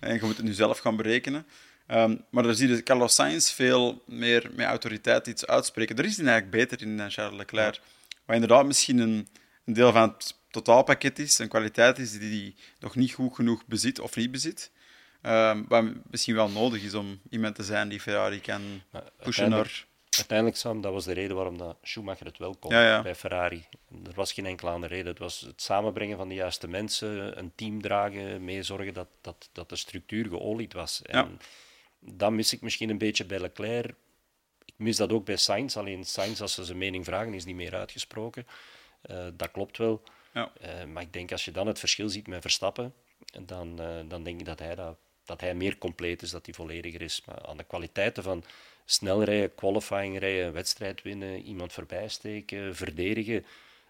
[0.00, 1.46] En je moet het nu zelf gaan berekenen.
[1.88, 5.96] Um, maar daar zie je Carlos Sainz veel meer met autoriteit iets uitspreken.
[5.96, 7.80] Daar is hij eigenlijk beter in dan Charles Leclerc.
[8.24, 9.28] Wat inderdaad misschien een,
[9.64, 13.66] een, deel van het totaalpakket is, een kwaliteit is die hij nog niet goed genoeg
[13.66, 14.70] bezit of niet bezit.
[15.22, 18.82] Um, wat misschien wel nodig is om iemand te zijn die Ferrari kan
[19.22, 19.86] pushen naar...
[20.10, 23.64] Uiteindelijk, Sam, dat was de reden waarom dat Schumacher het wel kon bij Ferrari.
[24.06, 25.10] Er was geen enkele andere reden.
[25.10, 29.68] Het was het samenbrengen van de juiste mensen, een team dragen, meezorgen dat, dat, dat
[29.68, 31.02] de structuur geolied was.
[31.02, 31.38] En
[32.00, 33.94] dat mis ik misschien een beetje bij Leclerc.
[34.64, 35.76] Ik mis dat ook bij Sainz.
[35.76, 38.46] Alleen Sainz, als ze zijn mening vragen, is niet meer uitgesproken.
[39.10, 40.02] Uh, dat klopt wel.
[40.32, 40.52] Ja.
[40.62, 42.94] Uh, maar ik denk als je dan het verschil ziet met Verstappen,
[43.42, 46.54] dan, uh, dan denk ik dat hij, dat, dat hij meer compleet is, dat hij
[46.54, 47.22] vollediger is.
[47.26, 48.44] Maar aan de kwaliteiten van
[48.84, 53.46] snel rijden, qualifying rijden, wedstrijd winnen, iemand voorbij steken, verdedigen.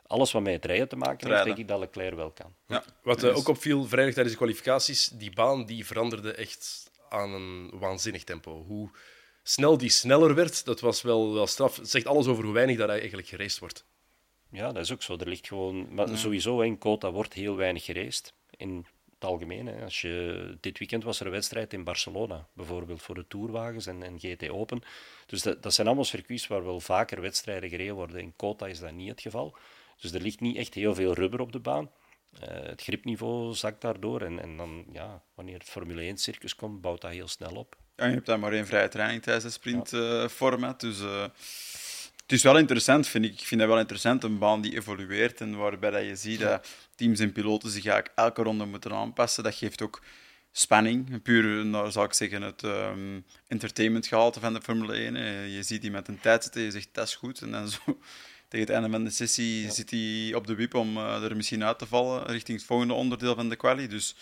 [0.06, 2.54] Alles wat met het rijden te maken heeft, denk ik dat Leclerc wel kan.
[2.66, 2.84] Ja.
[3.02, 8.24] Wat ook opviel vrijdag tijdens de kwalificaties, die baan die veranderde echt aan een waanzinnig
[8.24, 8.64] tempo.
[8.64, 8.90] Hoe
[9.42, 11.76] snel die sneller werd, dat was wel, wel straf.
[11.76, 13.84] Het zegt alles over hoe weinig dat hij eigenlijk gereest wordt.
[14.50, 15.16] Ja, dat is ook zo.
[15.16, 15.94] Er ligt gewoon...
[15.94, 18.34] Maar sowieso, in Kota wordt heel weinig gereest.
[18.56, 19.66] In het algemeen.
[19.66, 19.84] Hè.
[19.84, 24.02] Als je, dit weekend was er een wedstrijd in Barcelona, bijvoorbeeld, voor de Tourwagens en,
[24.02, 24.82] en GT Open.
[25.26, 28.20] Dus dat, dat zijn allemaal circuits waar wel vaker wedstrijden gereden worden.
[28.20, 29.56] In Kota is dat niet het geval.
[30.00, 31.90] Dus er ligt niet echt heel veel rubber op de baan.
[32.42, 34.20] Uh, het gripniveau zakt daardoor.
[34.20, 37.76] En, en dan, ja, wanneer het Formule 1-circus komt, bouwt dat heel snel op.
[37.96, 40.82] Je hebt dan maar één vrije training tijdens het sprintformat.
[40.82, 40.88] Ja.
[40.88, 41.22] Uh, dus uh,
[42.22, 43.32] het is wel interessant, vind ik.
[43.32, 46.68] Ik vind dat wel interessant, een baan die evolueert en waarbij dat je ziet dat
[46.94, 49.42] teams en piloten zich eigenlijk elke ronde moeten aanpassen.
[49.42, 50.02] Dat geeft ook
[50.52, 51.22] spanning.
[51.22, 55.14] Puur, nou, zou ik zeggen, het um, entertainmentgehalte van de Formule 1.
[55.50, 57.40] Je ziet die met een tijd zitten, je zegt dat is goed.
[57.40, 57.98] En dan zo
[58.48, 61.64] tegen het einde van de sessie zit hij op de wip om uh, er misschien
[61.64, 63.88] uit te vallen richting het volgende onderdeel van de quali.
[63.88, 64.14] Dus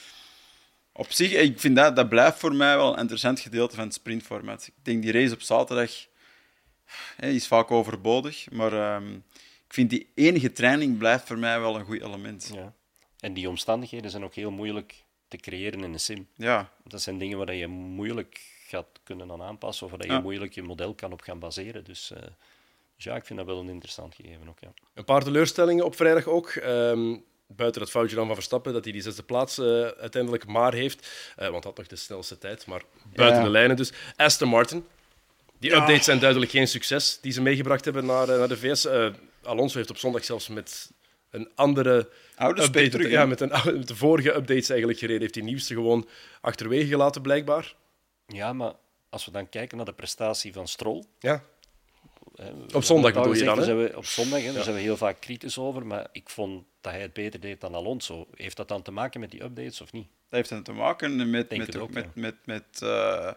[0.92, 3.94] op zich, ik vind dat, dat blijft voor mij wel een interessant gedeelte van het
[3.94, 4.66] sprintformat.
[4.66, 6.06] Ik denk die race op zaterdag
[7.16, 9.24] hè, is vaak overbodig, maar um,
[9.66, 12.50] ik vind die enige training blijft voor mij wel een goed element.
[12.54, 12.74] Ja.
[13.18, 16.28] En die omstandigheden zijn ook heel moeilijk te creëren in een sim.
[16.34, 16.72] Ja.
[16.84, 20.62] Dat zijn dingen waar je moeilijk gaat kunnen aan aanpassen of waar je moeilijk je
[20.62, 21.84] model kan op gaan baseren.
[21.84, 22.10] Dus...
[22.10, 22.18] Uh,
[22.96, 24.60] dus ja, ik vind dat wel een interessant gegeven ook.
[24.60, 24.72] Ja.
[24.94, 26.54] Een paar teleurstellingen op vrijdag ook.
[26.54, 30.74] Um, buiten dat foutje dan van Verstappen, dat hij die zesde plaats uh, uiteindelijk maar
[30.74, 31.08] heeft.
[31.38, 32.82] Uh, want had nog de snelste tijd, maar
[33.14, 33.44] buiten Ja.
[33.44, 33.92] de lijnen dus.
[34.16, 34.86] Aston Martin.
[35.58, 38.88] Die updates zijn duidelijk geen succes die ze meegebracht hebben naar, uh, naar de VS.
[39.42, 40.90] Alonso heeft op zondag zelfs met
[41.30, 45.20] een andere Oude update, terug, ja, met, een, met de vorige updates eigenlijk gereden.
[45.20, 46.08] Heeft die nieuwste gewoon
[46.40, 47.74] achterwege gelaten, blijkbaar.
[48.26, 48.72] Ja, maar
[49.08, 51.04] als we dan kijken naar de prestatie van Stroll.
[51.18, 51.44] Ja,
[52.36, 54.80] hè, Op zondag bedoel je dan, gezegd, zijn we- op zondag, hè, daar zijn we
[54.82, 55.86] heel vaak kritisch over.
[55.86, 58.26] Maar ik vond dat hij het beter deed dan Alonso.
[58.34, 60.06] Heeft dat dan te maken met die updates of niet?
[60.28, 62.10] Dat heeft dan te maken met, Denk met, het ook, met, ja.
[62.14, 63.32] met, met, eh,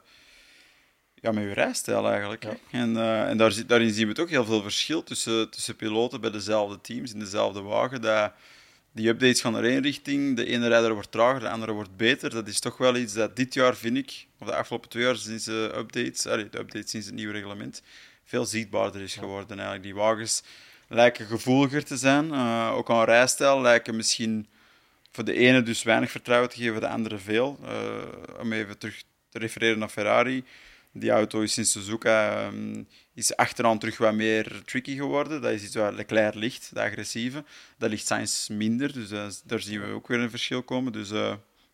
[1.14, 2.44] ja, met uw rijstijl eigenlijk.
[2.44, 2.58] Ja.
[2.72, 6.32] En, eh, en daar, daarin zien we toch heel veel verschil tussen, tussen piloten bij
[6.32, 8.02] dezelfde teams, in dezelfde wagen.
[8.02, 8.32] Dat,
[8.92, 12.30] die updates gaan naar één richting, de ene rijder wordt trager, de andere wordt beter.
[12.30, 15.16] Dat is toch wel iets dat dit jaar, vind ik, of de afgelopen twee jaar
[15.16, 17.82] sinds de updates, allee, de updates sinds het nieuwe reglement,
[18.28, 19.58] veel zichtbaarder is geworden.
[19.58, 19.84] Eigenlijk.
[19.84, 20.44] Die wagens
[20.88, 24.48] lijken gevoeliger te zijn, eh, ook aan rijstijl lijken misschien
[25.12, 27.60] voor de ene dus weinig vertrouwen te geven, voor de andere veel.
[27.64, 30.44] Eh, om even terug te refereren naar Ferrari.
[30.92, 35.42] Die auto is sinds Suzuka ehm, is achteraan terug wat meer tricky geworden.
[35.42, 37.44] Dat is iets waar Leclerc ligt, de agressieve.
[37.78, 40.92] Dat ligt Sainz minder, dus eh, daar zien we ook weer een verschil komen.
[40.92, 41.10] Dus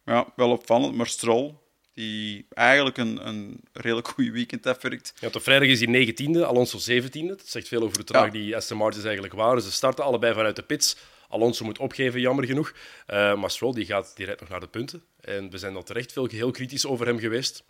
[0.05, 0.95] ja, wel opvallend.
[0.95, 1.53] Maar Stroll,
[1.93, 5.13] die eigenlijk een, een redelijk goede weekend afwerkt.
[5.19, 7.27] Ja, op vrijdag is hij 19e, Alonso 17e.
[7.27, 8.31] Dat zegt veel over hoe traag Ja.
[8.31, 9.61] die Aston Martins eigenlijk waren.
[9.61, 10.97] Ze starten allebei vanuit de pits.
[11.27, 12.73] Alonso moet opgeven, jammer genoeg.
[13.05, 15.03] Eh, maar Stroll die gaat, die rijdt nog naar de punten.
[15.19, 17.63] En we zijn al terecht veel heel kritisch over hem geweest.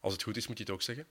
[0.00, 1.06] Als het goed is, moet je het ook zeggen.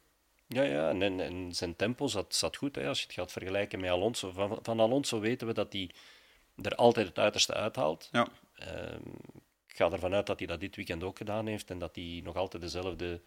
[0.47, 2.75] Ja, ja en, en, en zijn tempo zat, zat goed.
[2.75, 4.31] Hè, als je het gaat vergelijken met Alonso.
[4.31, 5.89] Van, van Alonso weten we dat hij
[6.61, 8.09] er altijd het uiterste uithaalt.
[8.11, 8.27] Ja.
[8.55, 8.99] Ehm,
[9.81, 12.35] ga ervan uit dat hij dat dit weekend ook gedaan heeft en dat hij nog
[12.35, 13.21] altijd dezelfde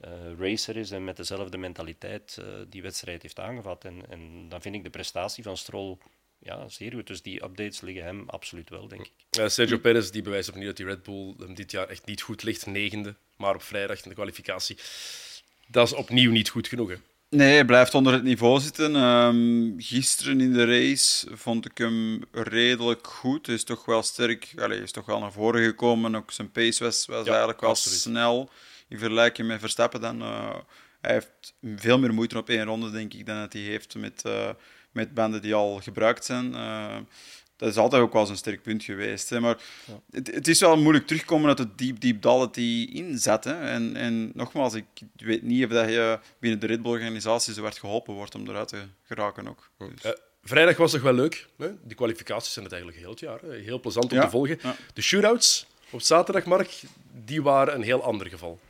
[0.00, 3.84] eh, racer is en met dezelfde mentaliteit eh, die wedstrijd heeft aangevat.
[3.84, 5.98] En, en dan vind ik de prestatie van Stroll
[6.38, 7.06] ja, zeer goed.
[7.06, 9.12] Dus die updates liggen hem absoluut wel, denk ik.
[9.30, 12.22] Eh, Sergio Perez die bewijst opnieuw dat die Red Bull hem dit jaar echt niet
[12.22, 12.66] goed ligt.
[12.66, 14.78] Negende, maar op vrijdag in de kwalificatie.
[15.66, 16.88] Dat is opnieuw niet goed genoeg.
[16.88, 16.96] Hè.
[17.34, 18.96] Nee, hij blijft onder het niveau zitten.
[18.96, 23.46] Ehm, gisteren in de race vond ik hem redelijk goed.
[23.46, 26.14] Hij is toch wel sterk, allee, hij is toch wel naar voren gekomen.
[26.14, 27.98] Ook zijn pace was, was Ja, eigenlijk wel absoluut.
[27.98, 28.50] snel
[28.88, 30.00] in vergelijking met Verstappen.
[30.00, 30.54] Dan, eh,
[31.00, 34.22] hij heeft veel meer moeite op één ronde, denk ik, dan dat hij heeft met,
[34.24, 34.48] eh,
[34.92, 36.54] met banden die al gebruikt zijn.
[36.54, 36.96] Eh,
[37.56, 39.28] dat is altijd ook wel zijn sterk punt geweest.
[39.30, 39.40] Hè.
[39.40, 39.56] Maar
[40.10, 43.44] het, het is wel moeilijk terugkomen uit het diep, diep dal dat hij inzet.
[43.44, 43.54] Hè.
[43.60, 44.84] En, en nogmaals, ik
[45.16, 48.68] weet niet of dat je binnen de Red Bull-organisatie zo hard geholpen wordt om eruit
[48.68, 49.70] te geraken ook.
[49.78, 50.10] Dus- Eh,
[50.42, 51.46] vrijdag was toch wel leuk.
[51.58, 51.68] Hè?
[51.82, 53.40] Die kwalificaties zijn het eigenlijk heel het jaar.
[53.40, 53.56] Hè?
[53.56, 54.58] Heel plezant om Ja, te volgen.
[54.62, 54.76] ja.
[54.94, 56.80] De shootouts op zaterdag, Mark,
[57.24, 58.60] die waren een heel ander geval.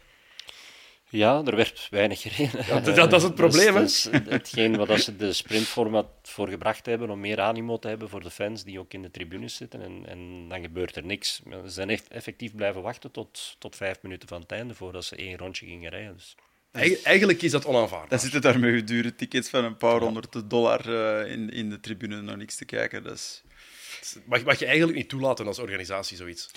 [1.16, 2.64] Ja, er werd weinig gereden.
[2.66, 3.80] Ja, dat- dat is het probleem, hè?
[3.80, 7.78] Dat is, dat is hetgeen wat ze de sprintformat voor gebracht hebben, om meer animo
[7.78, 9.82] te hebben voor de fans die ook in de tribunes zitten.
[9.82, 11.40] En, en dan gebeurt er niks.
[11.50, 15.16] Ze zijn echt effectief blijven wachten tot, tot vijf minuten van het einde voordat ze
[15.16, 16.14] één rondje gingen rijden.
[16.16, 16.36] Dus,
[16.72, 18.08] Eigen- Eigenlijk is dat onaanvaardbaar.
[18.08, 21.80] Dan zitten daar met dure tickets van een paar honderd dollar eh, in, in de
[21.80, 23.02] tribune naar niks te kijken.
[23.02, 23.42] Dat is...
[24.26, 26.50] Mag, mag je eigenlijk niet toelaten als organisatie zoiets.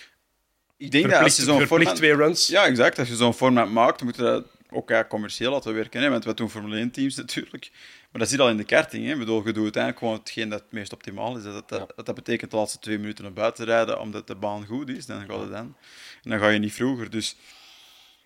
[0.77, 1.95] Ik denk dat als je zo'n format...
[1.95, 2.47] twee runs.
[2.47, 2.99] Ja, exact.
[2.99, 6.01] Als je zo'n format maakt, moet je dat ook ja, commercieel laten werken.
[6.01, 6.09] Hè?
[6.09, 7.69] Want we doen Formule 1-teams natuurlijk.
[8.11, 9.05] Maar dat zit al in de karting.
[9.05, 9.11] Hè?
[9.11, 11.43] Ik bedoel, je doet uiteindelijk gewoon hetgeen dat het meest optimaal is.
[11.43, 14.65] Dat, dat, dat, dat betekent de laatste twee minuten naar buiten rijden, omdat de baan
[14.65, 15.05] goed is.
[15.05, 15.75] Dan gaat het dan.
[16.23, 17.09] En dan ga je niet vroeger.
[17.09, 17.35] Dus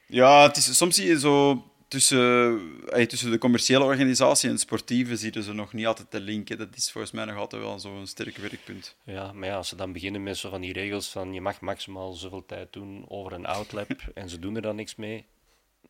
[0.07, 4.63] ja, het is, soms zie je zo tussen, eh, tussen de commerciële organisatie en het
[4.63, 6.57] sportieve zie je ze nog niet altijd te linken.
[6.57, 8.95] Dat is volgens mij nog altijd wel zo'n sterk werkpunt.
[9.03, 11.61] ja, maar ja, als ze dan beginnen met zo van die regels van je mag
[11.61, 15.25] maximaal zoveel tijd doen over een outlap en ze doen er dan niks mee,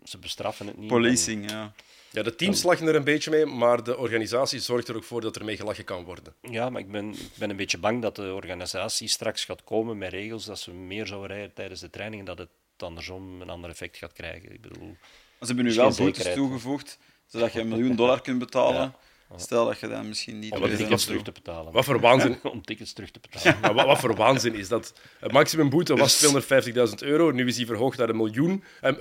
[0.04, 0.90] ze bestraffen het niet.
[0.90, 1.74] dan- Policing, ja.
[2.12, 5.22] Ja, de teams lachen er een beetje mee, maar de organisatie zorgt er ook voor
[5.22, 6.34] dat er mee gelachen kan worden.
[6.42, 9.98] Ja, maar ik ben, ik ben een beetje bang dat de organisatie straks gaat komen
[9.98, 13.50] met regels dat ze meer zouden rijden tijdens de training en dat het andersom een
[13.50, 14.52] ander effect gaat krijgen.
[14.54, 14.98] Ik bedoel,
[15.42, 18.94] Ze hebben nu wel boetes toegevoegd, zodat je een miljoen dollar kunt betalen.
[19.30, 19.38] Ja.
[19.38, 20.54] Stel dat je dan misschien niet...
[20.54, 21.74] om tickets terug te betalen.
[21.74, 22.40] Wat voor waanzin.
[22.54, 23.60] om tickets terug te betalen.
[23.62, 24.94] Maar wat, wat voor waanzin is dat?
[25.20, 27.32] Het maximumboete was 250.000 euro.
[27.32, 28.64] Nu is die verhoogd naar een miljoen.
[28.82, 28.94] Eh,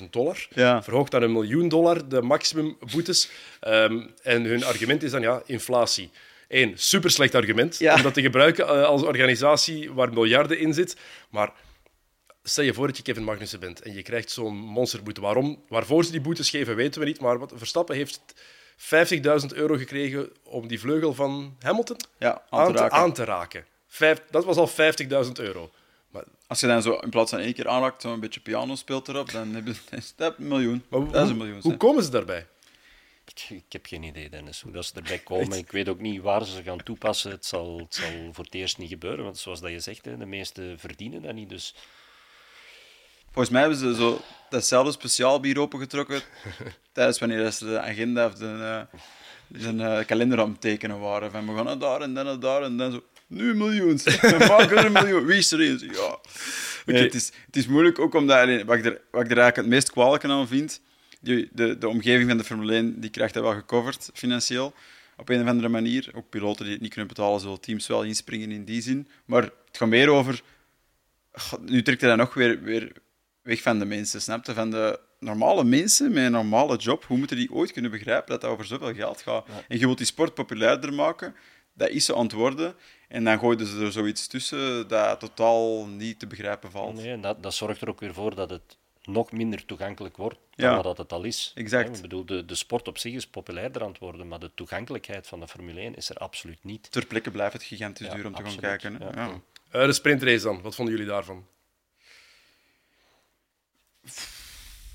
[0.00, 0.48] 250.000 dollar.
[0.54, 0.82] Ja.
[0.82, 3.30] Verhoogd naar een miljoen dollar, de maximumboetes.
[3.60, 6.10] Ehm, en hun argument is dan ja, inflatie.
[6.48, 7.94] Eén, super slecht argument Ja.
[7.94, 10.96] om dat te gebruiken eh, als organisatie waar miljarden in zit.
[11.30, 11.52] Maar
[12.48, 15.20] stel je voor dat je Kevin Magnussen bent en je krijgt zo'n monsterboete.
[15.20, 17.20] Waarom, waarvoor ze die boetes geven, weten we niet.
[17.20, 18.20] Maar wat, Verstappen heeft
[18.78, 23.66] 50.000 euro gekregen om die vleugel van Hamilton Ja, aan aan te aan te raken.
[23.86, 24.68] Vijf, dat was al
[25.26, 25.70] 50.000 euro.
[26.10, 28.74] Maar, Als je dan zo in plaats van één keer aanraakt, zo een beetje piano
[28.74, 30.84] speelt erop, dan heb je is dat een miljoen.
[30.88, 31.60] maar dat is hoe, een miljoen.
[31.60, 31.76] hoe hè.
[31.76, 32.46] komen ze daarbij?
[33.48, 35.58] Ik heb geen idee, Dennis, hoe dat ze erbij komen.
[35.58, 37.30] Ik weet ook niet waar ze gaan toepassen.
[37.30, 40.16] Het zal, het zal voor het eerst niet gebeuren, want zoals dat je zegt, hè,
[40.16, 41.48] de meesten verdienen dat niet.
[41.48, 41.74] Dus
[43.30, 46.20] Volgens mij hebben ze zo datzelfde speciaal bier opengetrokken
[46.92, 48.86] tijdens wanneer ze de agenda of de,
[49.52, 51.30] zijn uh, kalender aan het tekenen waren.
[51.30, 53.02] Van we gaan naar daar en dan naar daar en dan zo.
[53.26, 53.96] Nu een miljoen.
[54.20, 55.24] We maken een miljoen.
[55.24, 55.82] Wie is er eens?
[55.82, 55.88] Ja.
[55.88, 56.20] Okay,
[56.84, 57.02] nee.
[57.02, 59.66] het, is, het is moeilijk ook omdat, wat ik, er, wat ik er eigenlijk het
[59.66, 60.80] meest kwalijke aan vind,
[61.20, 64.72] die, de, de omgeving van de Formule 1 die krijgt dat wel gecoverd financieel.
[65.16, 66.10] Op een of andere manier.
[66.14, 69.08] Ook piloten die het niet kunnen betalen, zullen teams wel inspringen in die zin.
[69.24, 70.42] Maar het gaat meer over.
[71.60, 72.92] Nu trekt hij dat nog weer, weer
[73.48, 74.54] weg van de mensen, snapte?
[74.54, 78.40] Van de normale mensen met een normale job, hoe moeten die ooit kunnen begrijpen dat
[78.40, 79.46] dat over zoveel geld gaat?
[79.68, 81.34] En je wilt die sport populairder maken,
[81.74, 82.74] dat is ze antwoorden.
[83.08, 86.94] En dan gooiden ze er zoiets tussen dat totaal niet te begrijpen valt.
[86.94, 90.38] Nee, en dat, dat zorgt er ook weer voor dat het nog minder toegankelijk wordt
[90.54, 91.52] dan ja, wat het al is.
[91.54, 91.96] Exact.
[91.96, 95.26] Ik bedoel, de, de sport op zich is populairder aan het worden, maar de toegankelijkheid
[95.26, 96.92] van de Formule 1 is er absoluut niet.
[96.92, 98.60] Ter plekke blijft het gigantisch ja, duur om absoluut.
[98.60, 99.02] te gaan kijken.
[99.02, 99.20] Hè?
[99.20, 99.40] Ja.
[99.72, 101.46] Uh, de sprintrace dan, wat vonden jullie daarvan?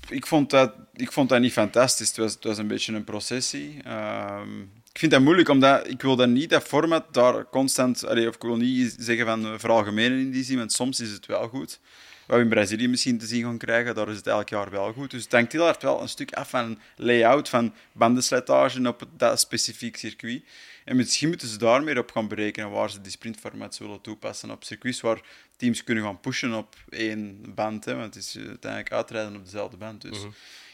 [0.08, 2.08] Ik vond, dat, ik vond dat niet fantastisch.
[2.08, 3.82] Het was, het een beetje een processie.
[3.88, 8.04] Um, ik vind dat moeilijk, omdat ik wil dat niet, dat format daar constant...
[8.04, 11.26] Of ik wil niet zeggen van uh, veralgemenen in die zin, want soms is het
[11.26, 11.80] wel goed.
[12.26, 14.92] Wat we in Brazilië misschien te zien gaan krijgen, daar is het elk jaar wel
[14.92, 15.10] goed.
[15.10, 19.40] Dus het hangt heel hard wel een stuk af van layout, van bandenslijtage op dat
[19.40, 20.42] specifiek circuit.
[20.84, 24.50] En misschien moeten ze daar meer op gaan berekenen waar ze die sprintformat zullen toepassen
[24.50, 25.20] op circuits waar
[25.56, 27.84] teams kunnen gaan pushen op één band.
[27.84, 30.02] Hè, want het is uiteindelijk uitrijden op dezelfde band.
[30.02, 30.28] Dus mhm.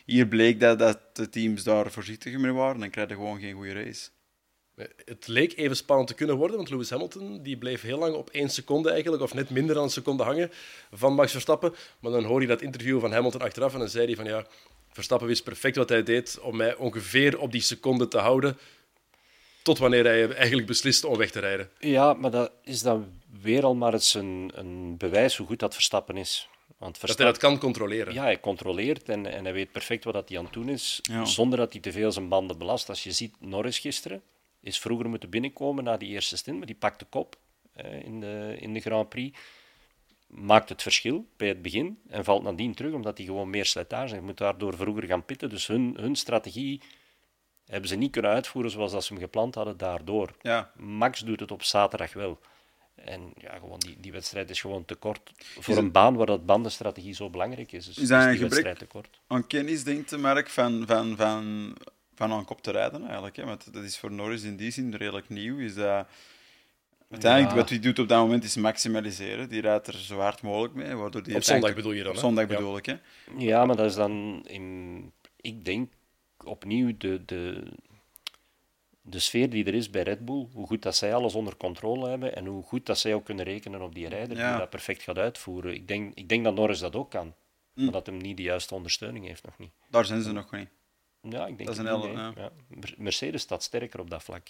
[0.04, 3.72] hier bleek dat, dat de teams daar voorzichtiger mee waren en krijgen gewoon geen goede
[3.72, 4.08] race.
[5.04, 8.30] Het leek even spannend te kunnen worden, want Lewis Hamilton die bleef heel lang op
[8.30, 10.50] één seconde eigenlijk, of net minder dan een seconde hangen
[10.90, 11.74] van Max Verstappen.
[12.00, 14.46] Maar dan hoor je dat interview van Hamilton achteraf en dan zei hij van ja,
[14.92, 18.58] Verstappen wist perfect wat hij deed om mij ongeveer op die seconde te houden
[19.62, 21.70] tot wanneer hij eigenlijk beslist om weg te rijden.
[21.78, 25.74] Ja, maar dat is dan weer al maar eens een, een bewijs hoe goed dat
[25.74, 26.48] Verstappen is.
[26.78, 28.14] Want Verstappen, dat hij dat kan controleren.
[28.14, 31.58] Ja, hij controleert en, en hij weet perfect wat hij aan het doen is, zonder
[31.58, 32.88] dat hij te veel zijn banden belast.
[32.88, 34.22] Als je ziet, Norris gisteren
[34.60, 37.36] is vroeger moeten binnenkomen na die eerste stint, maar die pakt de kop
[37.72, 39.38] eh, in, de, in de Grand Prix.
[40.26, 44.02] Maakt het verschil bij het begin en valt nadien terug, omdat hij gewoon meer slijtage
[44.02, 44.14] heeft.
[44.14, 45.48] Hij moet daardoor vroeger gaan pitten.
[45.48, 46.80] Dus hun, hun strategie
[47.70, 50.34] hebben ze niet kunnen uitvoeren zoals dat ze hem gepland hadden daardoor.
[50.42, 50.70] Ja.
[50.76, 52.38] Max doet het op zaterdag wel.
[52.94, 56.46] En ja, gewoon die, die wedstrijd is gewoon te kort voor een baan waar dat
[56.46, 57.86] bandenstrategie zo belangrijk is.
[57.86, 59.20] Dus is dat een gebrek te kort.
[59.26, 61.74] aan kennis, denkt de Mark, van, van, van,
[62.14, 63.36] van aan kop te rijden eigenlijk?
[63.36, 63.44] Hè?
[63.44, 65.58] Want dat is voor Norris in die zin redelijk nieuw.
[65.58, 66.06] Is dat...
[67.10, 69.48] Uiteindelijk, wat hij doet op dat moment is maximaliseren.
[69.48, 70.94] Die rijdt er zo hard mogelijk mee.
[70.94, 72.12] Waardoor die op zondag bedoel je dan?
[72.12, 72.96] Op zondag bedoel ik, hè?
[73.36, 74.44] Ja, maar dat is dan...
[74.46, 75.90] In, ik denk
[76.44, 77.72] opnieuw de, de,
[79.02, 82.08] de sfeer die er is bij Red Bull, hoe goed dat zij alles onder controle
[82.08, 85.02] hebben en hoe goed dat zij ook kunnen rekenen op die rijder die dat perfect
[85.02, 85.74] gaat uitvoeren.
[85.74, 87.34] Ik denk, ik denk dat Norris dat ook kan,
[87.74, 87.82] hm.
[87.82, 89.70] maar dat hem niet de juiste ondersteuning heeft nog niet.
[89.88, 90.68] Daar zijn ze nog niet.
[91.22, 92.52] Ja, ik denk dat is een hele, ja.
[92.96, 94.48] Mercedes staat sterker op dat vlak.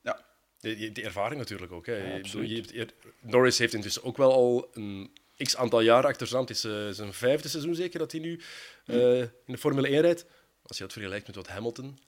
[0.00, 0.24] Ja.
[0.60, 1.86] Die, die ervaring natuurlijk ook.
[1.86, 2.20] Hè.
[2.22, 2.88] je,
[3.20, 6.88] Norris heeft intussen ook wel al een x aantal jaar achter zijn Het is uh,
[6.90, 8.40] zijn vijfde seizoen zeker dat hij nu
[8.86, 10.26] uh, in de Formule 1 rijdt
[10.70, 11.98] als je dat vergelijkt met wat Hamilton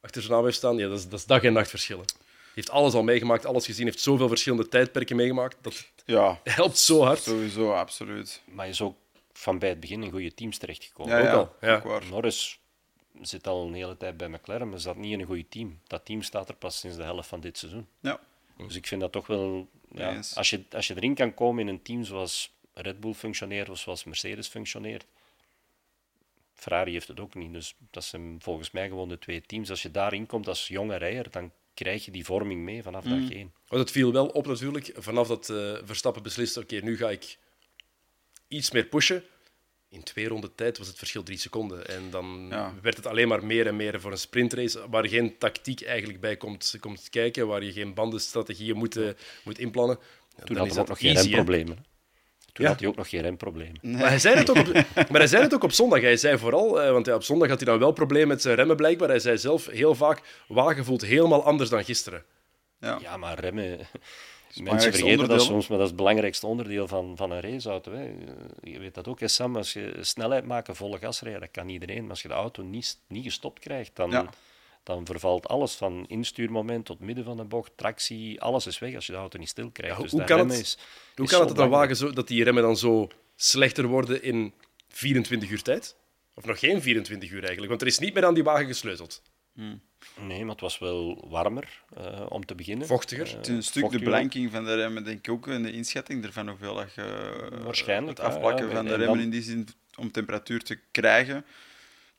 [0.00, 2.04] achter zijn naam heeft staan, ja, dat, is, dat is dag en nacht verschillen.
[2.06, 5.56] Hij heeft alles al meegemaakt, alles gezien, heeft zoveel verschillende tijdperken meegemaakt.
[5.60, 7.22] Dat ja, helpt zo hard.
[7.22, 8.42] Sowieso, absoluut.
[8.44, 8.96] Maar je is ook
[9.32, 11.16] van bij het begin in goede teams terechtgekomen.
[11.16, 11.92] Ja, ja, ook al.
[12.00, 12.00] Ja.
[12.10, 12.60] Norris
[13.22, 15.80] zit al een hele tijd bij McLaren, maar zat niet in een goede team.
[15.86, 17.86] Dat team staat er pas sinds de helft van dit seizoen.
[18.00, 18.20] Ja.
[18.56, 19.68] Dus ik vind dat toch wel...
[19.92, 23.68] Ja, als, je, als je erin kan komen in een team zoals Red Bull functioneert
[23.68, 25.04] of zoals Mercedes functioneert,
[26.58, 27.52] Ferrari heeft het ook niet.
[27.52, 29.70] Dus dat zijn volgens mij gewoon de twee teams.
[29.70, 33.18] Als je daarin komt als jonge rijder, dan krijg je die vorming mee vanaf dag
[33.18, 33.30] mm.
[33.30, 33.52] één.
[33.68, 37.38] Want het viel wel op natuurlijk, vanaf dat uh, Verstappen besliste, oké, nu ga ik
[38.48, 39.22] iets meer pushen.
[39.88, 41.86] In twee ronden tijd was het verschil drie seconden.
[41.86, 42.48] En dan
[42.82, 46.36] werd het alleen maar meer en meer voor een sprintrace, waar geen tactiek eigenlijk bij
[46.36, 49.10] komt, komt kijken, waar je geen bandenstrategieën moet, uh,
[49.44, 49.98] moet inplannen.
[50.44, 51.84] Toen dan is dat nog geen problemen.
[52.58, 52.72] Toen ja.
[52.72, 53.72] had hij ook nog geen remprobleem.
[53.80, 54.72] Maar, hij zei het ook op,
[55.10, 56.00] maar hij zei het ook op zondag.
[56.00, 58.56] Hij zei vooral, eh, want ja, op zondag had hij dan wel problemen met zijn
[58.56, 59.08] remmen blijkbaar.
[59.08, 62.24] Hij zei zelf heel vaak, wagen voelt helemaal anders dan gisteren.
[62.80, 63.78] Ja, ja maar remmen...
[64.62, 67.92] Mensen vergeten dat soms, maar dat is het belangrijkste onderdeel van, van een raceauto.
[67.92, 68.14] Hè.
[68.62, 69.56] Je weet dat ook, hè, Sam.
[69.56, 72.00] Als je snelheid maken, volle gas rijden, dat kan iedereen.
[72.00, 74.28] Maar als je de auto niet, niet gestopt krijgt, dan,
[74.88, 79.06] dan vervalt alles van instuurmoment tot midden van de bocht, tractie, alles is weg als
[79.06, 80.00] je de auto niet stil krijgt.
[80.00, 80.78] dus hoe, kan het, is,
[81.14, 84.54] hoe kan het dan wagen zo, dat die remmen dan zo slechter worden in
[84.88, 85.96] 24 uur tijd?
[86.34, 89.22] Of nog geen 24 uur eigenlijk, want er is niet meer aan die wagen gesleuteld.
[90.20, 92.86] Nee, maar het was wel warmer uh, om te beginnen.
[92.86, 93.26] Vochtiger.
[93.26, 94.04] Uh, een stuk vochtiger.
[94.04, 97.60] de blanking van de remmen, denk ik ook, in de inschatting ervan hoeveel dat je
[97.62, 99.20] Waarschijnlijk, het afplakken ja, van de remmen dan...
[99.20, 101.44] in die zin om temperatuur te krijgen.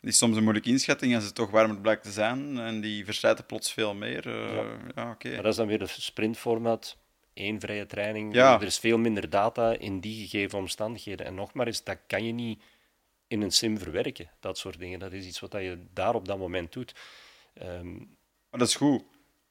[0.01, 3.45] Is soms een moeilijke inschatting als het toch warmer blijkt te zijn en die verslijten
[3.45, 4.27] plots veel meer.
[4.27, 4.63] Uh, ja.
[4.95, 5.33] ja okay.
[5.33, 6.97] Maar dat is dan weer het sprintformat.
[7.33, 8.33] Eén vrije training.
[8.33, 8.53] Ja.
[8.53, 11.25] Er is veel minder data in die gegeven omstandigheden.
[11.25, 12.61] En nog maar eens, dat kan je niet
[13.27, 14.29] in een sim verwerken.
[14.39, 14.99] Dat soort dingen.
[14.99, 16.95] Dat is iets wat je daar op dat moment doet.
[17.61, 18.17] Um,
[18.49, 19.03] maar dat is goed.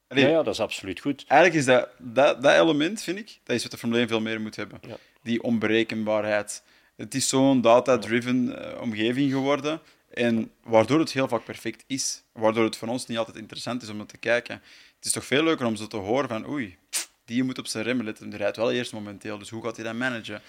[0.08, 1.24] Allee, ja, ja, dat is absoluut goed.
[1.26, 4.20] Eigenlijk is dat, dat, dat element, vind ik, dat is wat de Formule 1 veel
[4.20, 4.78] meer moet hebben.
[4.86, 4.96] Ja.
[5.22, 6.62] Die onberekenbaarheid.
[6.96, 9.80] Het is zo'n data-driven uh, omgeving geworden.
[10.08, 12.22] En waardoor het heel vaak perfect is.
[12.32, 14.54] Waardoor het voor ons niet altijd interessant is om te kijken.
[14.96, 16.76] Het is toch veel leuker om zo te horen van oei,
[17.24, 18.28] die moet op zijn remmen letten.
[18.30, 20.42] Die rijdt wel eerst momenteel, dus hoe gaat hij dat managen?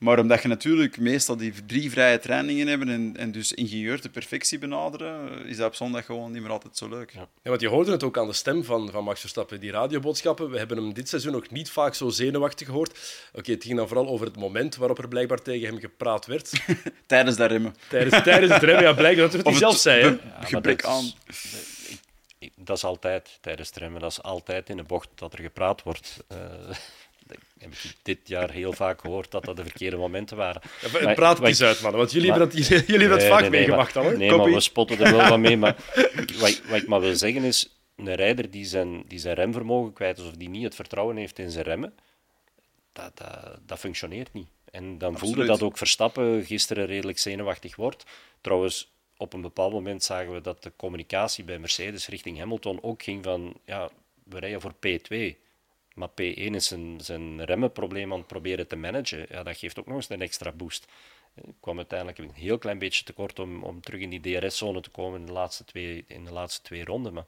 [0.00, 4.08] Maar omdat je natuurlijk meestal die drie vrije trainingen hebben en, en dus ingenieur de
[4.08, 7.10] perfectie benaderen, is dat op zondag gewoon niet meer altijd zo leuk.
[7.10, 7.28] Ja.
[7.42, 10.50] ja want je hoorde het ook aan de stem van, van Max Verstappen, die radioboodschappen.
[10.50, 13.28] We hebben hem dit seizoen ook niet vaak zo zenuwachtig gehoord.
[13.32, 16.52] Oké, het ging dan vooral over het moment waarop er blijkbaar tegen hem gepraat werd.
[17.06, 17.74] tijdens dat remmen.
[17.88, 20.02] Tijdens, tijdens het remmen, ja, blijkbaar dat hij zelf zei.
[20.02, 20.08] Hè?
[20.08, 21.12] Ja, gebrek aan.
[22.54, 25.82] Dat is altijd tijdens het remmen, dat is altijd in de bocht dat er gepraat
[25.82, 26.24] wordt.
[26.32, 26.38] Uh,
[27.58, 30.62] heb ik dit jaar heel vaak gehoord dat dat de verkeerde momenten waren.
[30.80, 33.40] Ja, maar, praat het eens uit, man, want jullie hebben dat, jullie hebben dat vaak
[33.40, 34.10] nee, meegemaakt al.
[34.10, 35.56] Nee, maar we spotten er wel van mee.
[35.56, 35.76] Maar
[36.40, 40.18] wat, wat ik maar wil zeggen is, een rijder die zijn, die zijn remvermogen kwijt
[40.18, 41.94] is of die niet het vertrouwen heeft in zijn remmen,
[42.92, 44.48] dat, dat, dat functioneert niet.
[44.70, 45.34] En dan Absoluut.
[45.34, 48.04] voelde dat ook Verstappen gisteren redelijk zenuwachtig wordt.
[48.40, 53.02] Trouwens, op een bepaald moment zagen we dat de communicatie bij Mercedes richting Hamilton ook
[53.02, 53.90] ging van, ja,
[54.24, 55.36] we rijden voor P2.
[56.00, 59.26] Maar P1 is zijn, zijn remmenprobleem aan het proberen te managen.
[59.28, 60.86] Ja, dat geeft ook nog eens een extra boost.
[61.34, 64.90] Ik kwam uiteindelijk een heel klein beetje tekort om, om terug in die DRS-zone te
[64.90, 67.12] komen in de laatste twee, in de laatste twee ronden.
[67.12, 67.24] Maar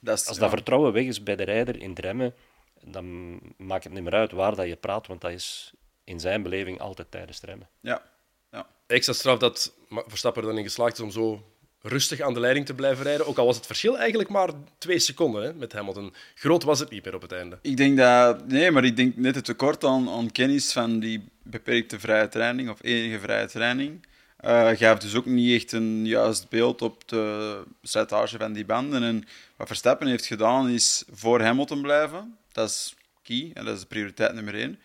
[0.00, 2.34] dat is, als dat vertrouwen weg is bij de rijder in het remmen,
[2.80, 5.72] dan maakt het niet meer uit waar dat je praat, want dat is
[6.04, 7.68] in zijn beleving altijd tijdens het remmen.
[7.80, 8.02] Ja.
[8.50, 8.66] ja.
[8.86, 11.49] Extra straf dat Verstappen er dan in geslaagd is om zo
[11.82, 13.26] rustig aan de leiding te blijven rijden.
[13.26, 16.14] Ook al was het verschil eigenlijk maar twee seconden hè, met Hamilton.
[16.34, 17.58] Groot was het niet meer op het einde.
[17.62, 18.46] Ik denk dat...
[18.46, 22.68] Nee, maar ik denk net het tekort aan, aan kennis van die beperkte vrije training,
[22.70, 24.06] of enige vrije training,
[24.44, 29.02] uh, gaf dus ook niet echt een juist beeld op de slijtage van die banden.
[29.02, 29.24] En
[29.56, 32.36] wat Verstappen heeft gedaan, is voor Hamilton blijven.
[32.52, 34.78] Dat is key, en dat is prioriteit nummer één.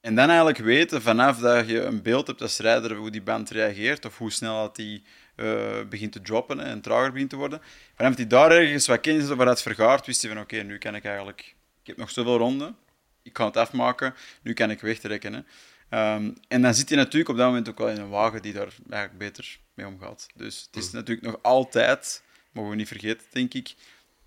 [0.00, 3.50] En dan eigenlijk weten, vanaf dat je een beeld hebt als rijder, hoe die band
[3.50, 5.02] reageert, of hoe snel dat die
[5.40, 7.60] uh, begint te droppen en trager begint te worden.
[7.94, 10.94] Vanaf hij daar ergens wat kennis over had vergaard, wist hij van oké, nu kan
[10.94, 11.54] ik eigenlijk...
[11.80, 12.76] Ik heb nog zoveel ronden,
[13.22, 15.32] ik kan het afmaken, nu kan ik wegtrekken.
[15.32, 16.14] Hè.
[16.14, 18.52] Um, en dan zit hij natuurlijk op dat moment ook wel in een wagen die
[18.52, 20.26] daar eigenlijk beter mee omgaat.
[20.34, 20.94] Dus het is mm.
[20.94, 22.22] natuurlijk nog altijd,
[22.52, 23.74] mogen we niet vergeten, denk ik,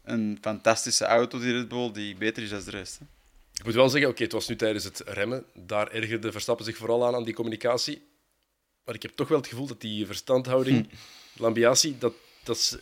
[0.04, 2.99] een fantastische auto, die Red Bull, die beter is dan de rest.
[2.99, 3.06] Hè.
[3.54, 5.45] Ik moet wel zeggen, oké, het was nu tijdens het remmen.
[5.54, 8.08] Daar ergerde Verstappen zich vooral aan, aan die communicatie.
[8.86, 11.41] Maar ik heb toch wel het gevoel dat die verstandhouding, hm.
[11.41, 12.78] lambiatie, dat, dat is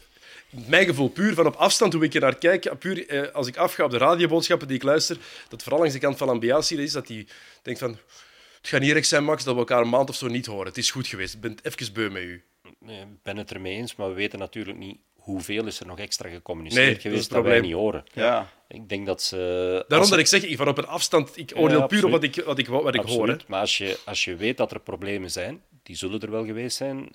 [0.49, 2.79] mijn gevoel puur van op afstand hoe ik er naar kijk.
[2.79, 5.17] Puur eh, als ik afga op de radioboodschappen die ik luister,
[5.49, 7.27] dat vooral langs de kant van lambiatie is dat hij
[7.61, 7.89] denkt van
[8.61, 10.67] het gaat niet recht zijn, Max, dat we elkaar een maand of zo niet horen.
[10.67, 11.33] Het is goed geweest.
[11.33, 12.43] Ik ben even beu met u.
[12.79, 15.99] Nee, ik ben het ermee eens, maar we weten natuurlijk niet hoeveel is er nog
[15.99, 18.03] extra gecommuniceerd nee, geweest dat, dat wij niet horen.
[18.13, 18.51] Ja.
[18.67, 19.85] Ik denk dat ze...
[19.87, 22.57] Daarom dat ik zeg, van op een afstand, ik oordeel puur op wat ik, wat
[22.57, 23.37] ik, wat ik hoor.
[23.47, 26.77] Maar als je, als je weet dat er problemen zijn, die zullen er wel geweest
[26.77, 27.09] zijn,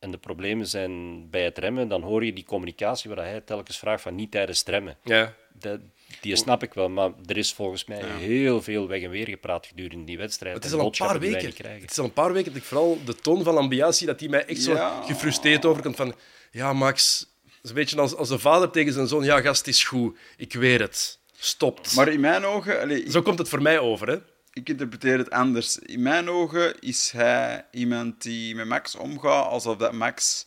[0.00, 3.78] en de problemen zijn bij het remmen, dan hoor je die communicatie waar hij telkens
[3.78, 4.96] vraagt van niet tijdens het remmen.
[5.04, 5.34] Ja.
[5.52, 5.80] Dat,
[6.20, 9.66] die snap ik wel, maar er is volgens mij heel veel weg en weer gepraat
[9.66, 10.54] gedurende die wedstrijd.
[10.54, 11.52] Het is al een paar weken.
[11.80, 14.28] Het is al een paar weken dat ik vooral de toon van ambiatie, dat die
[14.28, 16.14] mij echt zo gefrustreerd overkomt van
[16.50, 17.26] ja, Max,
[17.62, 20.52] is een beetje als, als een vader tegen zijn zoon, ja, gast, is goed, ik
[20.52, 21.18] weet het.
[21.42, 21.94] Stopt.
[21.94, 22.80] Maar in mijn ogen...
[22.80, 24.18] Allez, Zo komt het voor mij over, hè
[24.52, 25.78] ik interpreteer het anders.
[25.78, 30.46] In mijn ogen is hij iemand die met Max omgaat alsof dat Max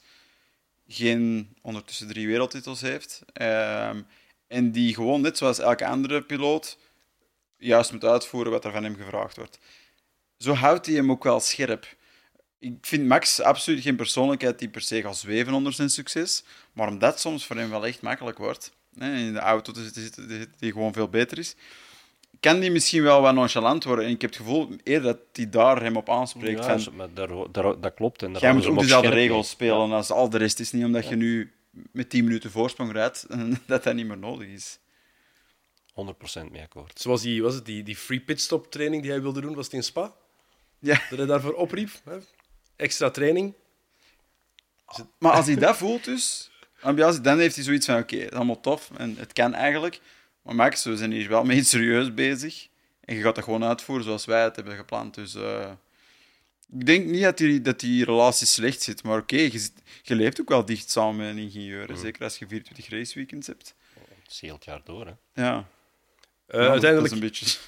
[0.88, 3.22] geen ondertussen drie wereldtitels heeft.
[3.34, 4.02] Ehm,
[4.48, 6.78] en die gewoon, net zoals elke andere piloot,
[7.58, 9.60] juist moet uitvoeren wat er van hem gevraagd wordt.
[10.38, 11.96] Zo houdt hij hem ook wel scherp.
[12.60, 16.44] Ik vind Max absoluut geen persoonlijkheid die per se gaat zweven onder zijn succes,
[16.74, 18.72] maar omdat soms voor hem wel echt makkelijk wordt.
[19.00, 21.56] In de auto te zitten die gewoon veel beter is
[22.44, 24.06] kan die misschien wel wat nonchalant worden.
[24.06, 26.66] En ik heb het gevoel eerder dat hij daar hem op aanspreekt.
[26.66, 28.24] Ja, van, daar, daar, dat klopt.
[28.24, 30.60] En jij moet ook dezelfde regels spelen als al de rest.
[30.60, 31.52] is niet omdat je nu
[31.92, 33.26] met 10 minuten voorsprong rijdt,
[33.68, 34.80] dat dat niet meer nodig is.
[35.90, 37.00] 100% mee akkoord.
[37.02, 39.74] Zoals die, was het, die, die free pitstop training die hij wilde doen, was het
[39.74, 40.14] in Spa?
[40.80, 41.02] Ja.
[41.10, 41.90] Dat hij daarvoor opriep.
[42.04, 42.18] Hè?
[42.76, 43.54] Extra training.
[45.18, 46.52] Maar als hij dat voelt dus,
[47.22, 50.00] dan heeft hij zoiets van, oké, okay, allemaal tof en het kan eigenlijk.
[50.44, 52.68] Maar Max, we zijn hier wel mee serieus bezig.
[53.06, 55.14] En je gaat dat gewoon uitvoeren zoals wij het hebben gepland.
[55.16, 55.72] Dus uh,
[56.72, 59.04] ik denk niet dat die, dat die relatie slecht zit.
[59.04, 59.70] Maar oké, je,
[60.02, 61.90] je, leeft ook wel dicht samen met een ingenieur.
[61.90, 61.98] Mm.
[61.98, 63.76] Zeker als je 24 raceweekends hebt.
[63.94, 65.44] Het is heel het jaar door, hè?
[65.44, 65.68] Ja.
[66.48, 67.14] Uh, ja uiteindelijk...
[67.14, 67.46] een beetje...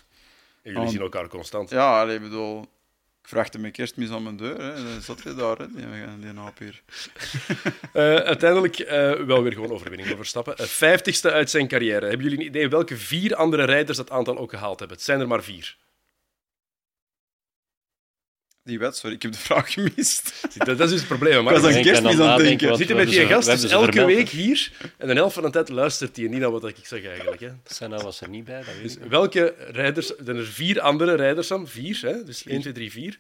[0.64, 1.70] Jullie zien elkaar constant.
[1.70, 2.66] Ja, alleen bedoel...
[3.26, 4.62] Ik vraagde mijn kerstmis aan mijn deur.
[4.62, 4.74] Hè.
[4.74, 5.86] Dan zat je daar, hè, die,
[6.20, 6.82] die naap hier.
[7.94, 10.56] Uh, uiteindelijk uh, wel weer gewoon overwinning over Verstappen.
[10.60, 12.06] Uh, vijftigste uit zijn carrière.
[12.08, 14.98] Hebben jullie een idee welke vier andere rijders dat aantal ook gehaald hebben?
[14.98, 15.78] Het zijn er maar vier.
[18.66, 20.48] Die wet, sorry, ik heb de vraag gemist.
[20.58, 21.44] Dat, dat is dus het probleem.
[21.44, 22.70] Maar ik was aan kerstmis aan het denken.
[22.70, 25.70] We zitten met die gast dus elke week hier en de helft van de tijd
[25.70, 27.42] luistert hij niet naar wat ik zeg eigenlijk.
[27.42, 27.50] Hè.
[27.66, 28.64] Senna was er niet bij.
[28.64, 30.18] Dat dus welke rijders...
[30.18, 32.24] Er zijn er vier andere rijders dan, vier, hè?
[32.24, 33.20] dus 1, 2, 3, 4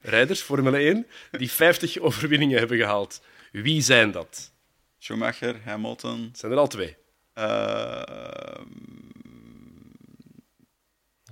[0.00, 3.22] rijders, Formule 1, die 50 overwinningen hebben gehaald.
[3.52, 4.52] Wie zijn dat?
[4.98, 6.30] Schumacher, Hamilton.
[6.32, 6.96] Zijn er al twee.
[7.38, 8.02] Uh,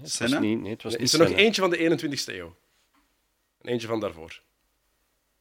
[0.02, 0.38] Senna?
[0.38, 2.56] Niet, nee, het was niet is er nog eentje van de 21ste eeuw?
[3.62, 4.40] En eentje van daarvoor.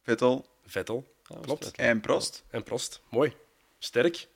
[0.02, 0.48] Vettel.
[0.66, 1.70] Vettel, klopt.
[1.70, 2.44] En Prost.
[2.50, 3.32] En Prost, mooi.
[3.78, 4.28] Sterk.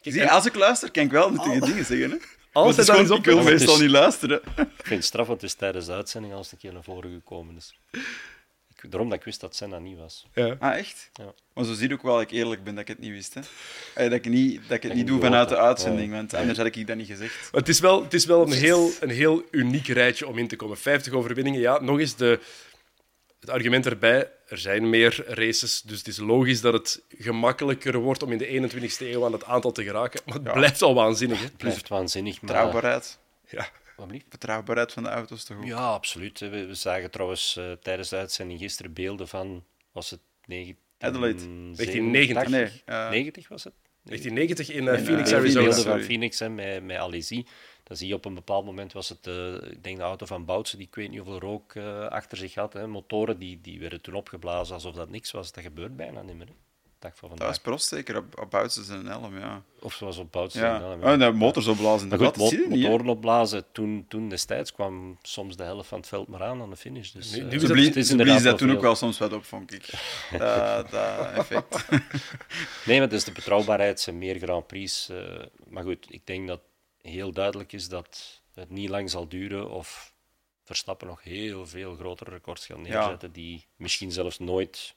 [0.00, 1.66] Kijk, Zie, als ik luister, kan ik wel nuttige oh.
[1.66, 2.10] dingen zeggen.
[2.10, 2.16] Hè?
[2.52, 4.40] Als het dan Ik wil meestal niet luisteren.
[4.56, 6.82] Ik vind het straf, want het is tijdens de uitzending al eens een keer naar
[6.82, 7.54] voren gekomen.
[7.54, 7.78] Dus.
[8.76, 10.26] Ik, daarom dat ik wist dat Senna niet was.
[10.34, 10.56] Ja.
[10.58, 11.10] Ah, echt?
[11.12, 11.34] Ja.
[11.54, 13.34] Maar zo zie je ook wel dat ik eerlijk ben dat ik het niet wist.
[13.34, 13.40] Hè?
[13.94, 16.86] dat ik, niet, dat ik het niet doe vanuit de uitzending, want anders had ik
[16.86, 17.48] dat niet gezegd.
[17.52, 20.56] Het is wel, het is wel een, heel, een heel uniek rijtje om in te
[20.56, 20.78] komen.
[20.78, 21.80] 50 overwinningen, ja.
[21.80, 22.40] Nog eens de
[23.44, 28.22] het argument erbij, er zijn meer races, dus het is logisch dat het gemakkelijker wordt
[28.22, 30.20] om in de 21ste eeuw aan het aantal te geraken.
[30.24, 31.38] Maar het blijft al waanzinnig.
[31.38, 31.44] Hè?
[31.44, 32.40] Het blijft waanzinnig.
[32.42, 32.50] Maar...
[32.50, 33.18] Betrouwbaarheid.
[33.48, 33.68] Ja.
[34.28, 35.64] Betrouwbaarheid van de auto's toch ook?
[35.64, 36.38] Ja, absoluut.
[36.38, 40.82] We, we zagen trouwens uh, tijdens de uitzending gisteren beelden van, was het 19...
[40.98, 41.42] Adelaide.
[41.44, 42.48] 1990.
[42.48, 43.74] Nee, uh, 90 was het?
[44.02, 45.66] 1990 in uh, Phoenix, Arizona.
[45.66, 47.46] beelden van Phoenix hè, met, met Alizi.
[47.84, 50.44] Dan zie je op een bepaald moment was het, uh, ik denk de auto van
[50.44, 52.72] Boutsen, die ik weet niet hoeveel rook uh, achter zich had.
[52.72, 52.86] Hè.
[52.86, 55.52] Motoren die, die werden toen opgeblazen alsof dat niks was.
[55.52, 56.46] Dat gebeurt bijna niet meer.
[56.46, 56.52] Hè.
[56.98, 57.46] Dag van vandaag.
[57.46, 59.62] Dat is Prost zeker, op, op Boutsen zijn helm, ja.
[59.80, 60.70] Of zoals op Boutsen ja.
[60.70, 61.00] zijn helm.
[61.00, 61.12] Ja.
[61.12, 62.08] Oh, nee, motors opblazen.
[62.08, 63.64] Maar goed, mo motoren opblazen.
[63.72, 67.10] Toen, toen destijds kwam soms de helft van het veld maar aan aan de finish.
[67.10, 69.44] Dus, nu, nu uh, blies, het is inderdaad dat toen ook wel soms wat op,
[69.44, 69.90] vond ik.
[70.38, 71.88] dat, dat effect.
[72.86, 75.08] nee, maar dus de betrouwbaarheid zijn meer Grand Prix.
[75.10, 76.60] Uh, maar goed, ik denk dat
[77.10, 80.14] heel duidelijk is dat het niet lang zal duren of
[80.64, 83.34] Verstappen nog heel veel grotere records gaan neerzetten, ja.
[83.34, 84.94] die misschien zelfs nooit,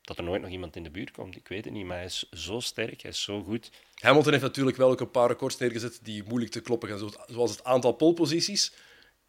[0.00, 1.36] dat er nooit nog iemand in de buurt komt.
[1.36, 3.70] Ik weet het niet, maar hij is zo sterk, hij is zo goed.
[3.94, 7.50] Hamilton heeft natuurlijk wel ook een paar records neergezet die moeilijk te kloppen gaan, zoals
[7.50, 8.72] het aantal poleposities.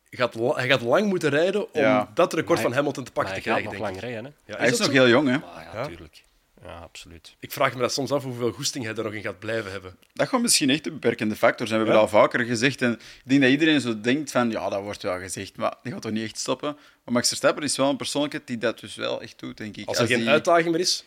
[0.09, 2.11] Gaat, hij gaat lang moeten rijden om ja.
[2.13, 3.63] dat record van Hamilton te pakken te krijgen.
[3.63, 4.26] Hij gaat nog lang rijden.
[4.26, 4.51] Hè?
[4.53, 5.36] Ja, hij is, is nog heel jong, hè?
[5.36, 6.24] Ah, ja, natuurlijk.
[6.64, 7.36] Ja, absoluut.
[7.39, 9.97] Ik vraag me dat soms af hoeveel goesting hij er nog in gaat blijven hebben.
[10.14, 11.80] Dat gaat misschien echt een beperkende factor zijn.
[11.80, 12.12] We hebben ja.
[12.12, 12.82] al vaker gezegd.
[12.82, 15.91] En ik denk dat iedereen zo denkt van, ja, dat wordt wel gezegd, maar die
[15.91, 16.74] gaat toch niet echt stoppen.
[17.03, 19.88] Maar Max Verstappen is wel een persoonlijkheid die dat dus wel echt doet, denk ik.
[19.88, 20.30] Als er Als geen die...
[20.30, 21.03] uitdaging meer is?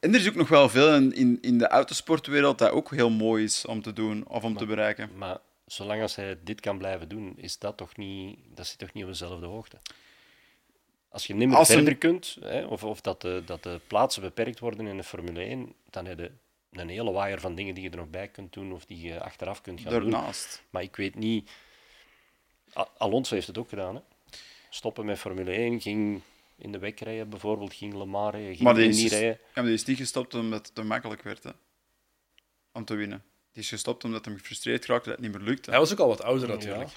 [0.00, 3.10] En er is ook nog wel veel in, in, in de autosportwereld dat ook heel
[3.10, 5.10] mooi is om te doen of om maar, te bereiken.
[5.16, 8.92] Maar zolang als hij dit kan blijven doen, is dat toch niet, dat zit toch
[8.92, 9.78] niet op dezelfde hoogte?
[11.08, 13.80] Als je niet meer Als een- verder kunt, hè, of, of dat, de, dat de
[13.86, 16.30] plaatsen beperkt worden in de Formule 1, dan heb je
[16.72, 19.20] een hele waaier van dingen die je er nog bij kunt doen of die je
[19.20, 20.10] achteraf kunt gaan doen.
[20.10, 20.62] Daarnaast.
[20.70, 21.50] Maar ik weet niet...
[22.98, 23.94] Alonso heeft het ook gedaan.
[23.94, 24.00] Hè.
[24.70, 26.20] Stoppen met Formule 1, ging
[26.56, 29.28] in de week rijden bijvoorbeeld, ging Le Mans rijden, ging Maar die is, niet rijden.
[29.42, 31.50] ja, maar die is niet gestopt omdat het te makkelijk werd hè,
[32.72, 33.24] om te winnen.
[33.52, 35.70] Die is gestopt omdat hij gefrustreerd raakte dat het niet meer lukte.
[35.70, 36.88] Hij was ook al wat ouder natuurlijk.
[36.88, 36.96] Ja,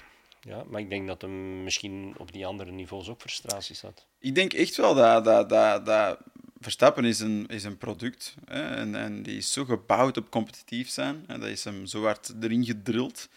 [0.70, 4.06] maar ik denk dat hem misschien op die andere niveaus ook frustraties had.
[4.18, 6.18] Ik denk echt wel dat, dat, dat, dat
[6.62, 8.34] Verstappen is een, is een product.
[8.44, 11.24] Hè, en, en die is zo gebouwd op competitief zijn.
[11.26, 13.28] En dat is hem zo hard erin gedrild.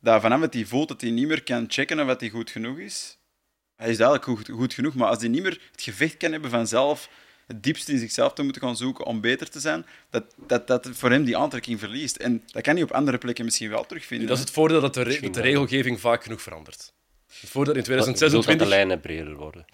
[0.00, 2.78] Dat vanaf dat hij voelt dat hij niet meer kan checken of hij goed genoeg
[2.78, 3.18] is.
[3.76, 6.50] Hij is eigenlijk goed, goed genoeg, maar als hij niet meer het gevecht kan hebben
[6.50, 7.08] vanzelf,
[7.52, 10.88] het diepste in zichzelf te moeten gaan zoeken om beter te zijn, dat, dat, dat
[10.92, 12.16] voor hem die aantrekking verliest.
[12.16, 14.26] En dat kan hij op andere plekken misschien wel terugvinden.
[14.28, 16.92] Dat is het voordeel dat de, re- dat de regelgeving vaak genoeg verandert.
[17.40, 19.64] Het voordeel in Ik bedoel dat 2026 de lijnen breder worden.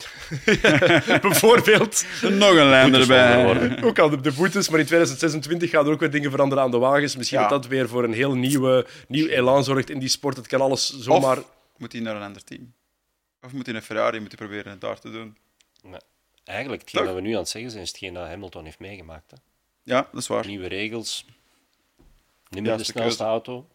[1.28, 2.04] bijvoorbeeld.
[2.22, 3.82] Nog een lijn erbij.
[3.88, 6.70] ook al de, de boetes, maar in 2026 gaan er ook weer dingen veranderen aan
[6.70, 7.16] de wagens.
[7.16, 7.48] Misschien Ja.
[7.48, 10.36] dat dat weer voor een heel nieuwe, nieuw elan zorgt in die sport.
[10.36, 11.38] Het kan alles zomaar...
[11.38, 11.44] Of
[11.76, 12.72] moet hij naar een ander team?
[13.42, 15.36] Of moet hij een Ferrari moeten proberen het daar te doen?
[15.82, 16.00] Maar
[16.48, 17.12] eigenlijk, hetgeen Toch?
[17.12, 19.30] dat we nu aan het zeggen zijn, is hetgeen dat Hamilton heeft meegemaakt.
[19.30, 19.36] Hè.
[19.82, 20.46] Ja, dat is waar.
[20.46, 21.24] Nieuwe regels,
[22.48, 23.68] niet meer de snelste auto,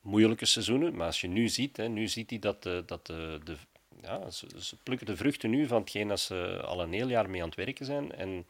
[0.00, 0.96] moeilijke seizoenen.
[0.96, 3.56] Maar als je nu ziet, hè, nu ziet hij dat, de, dat de, de,
[4.02, 7.30] ja, ze, ze plukken de vruchten nu van hetgeen dat ze al een heel jaar
[7.30, 8.12] mee aan het werken zijn.
[8.12, 8.46] En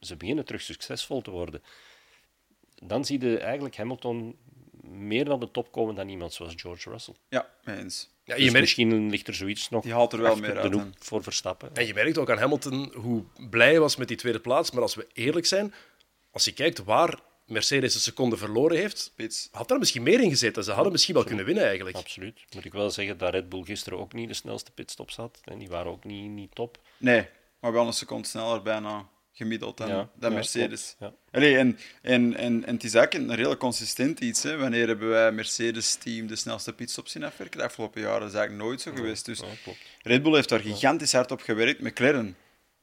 [0.00, 1.62] ze beginnen terug succesvol te worden.
[2.82, 4.36] Dan zie je eigenlijk Hamilton
[4.90, 7.14] meer naar de top komen dan iemand zoals George Russell.
[7.28, 8.10] Ja, eens.
[8.24, 10.96] Ja, Dus je merkt, misschien ligt er zoiets nog Die haalt er wel meer uit,
[10.98, 11.74] voor Verstappen.
[11.74, 14.70] en je merkt ook aan Hamilton hoe blij hij was met die tweede plaats.
[14.70, 15.74] Maar als we eerlijk zijn,
[16.30, 19.48] als je kijkt waar Mercedes een seconde verloren heeft, Pits.
[19.52, 20.64] had daar misschien meer in gezeten.
[20.64, 21.96] Ze hadden misschien wel kunnen winnen eigenlijk.
[21.96, 22.44] Absoluut.
[22.54, 25.40] Moet ik wel zeggen dat Red Bull gisteren ook niet de snelste pitstops had.
[25.44, 26.78] En die waren ook niet, niet top.
[26.96, 27.26] Nee,
[27.60, 29.08] maar wel een seconde sneller bijna
[29.38, 30.94] gemiddeld dan, Ja, dan ja, Mercedes.
[30.98, 34.42] klopt, Allee, en, en, en, en het is eigenlijk een heel consistent iets.
[34.42, 34.56] Hè.
[34.56, 37.58] Wanneer hebben wij Mercedes-team de snelste pitstops zien afwerken?
[37.58, 39.24] De afgelopen jaren is eigenlijk nooit zo geweest.
[39.24, 39.42] Dus.
[40.02, 41.80] Red Bull heeft daar gigantisch hard op gewerkt.
[41.80, 42.36] McLaren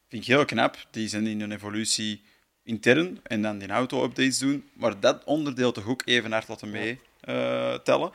[0.08, 0.78] vind ik heel knap.
[0.92, 2.22] Die zijn in een evolutie
[2.64, 4.70] intern en dan die auto-updates doen.
[4.74, 8.12] Maar dat onderdeel toch ook even hard laten meetellen.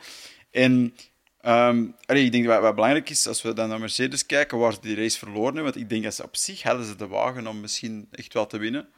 [0.51, 0.95] en
[1.41, 4.79] allee, ik denk dat wat belangrijk is, als we dan naar Mercedes kijken, waar ze
[4.81, 5.63] die race verloren hebben.
[5.63, 8.47] Want ik denk dat ze op zich hadden ze de wagen om misschien echt wel
[8.47, 8.89] te winnen.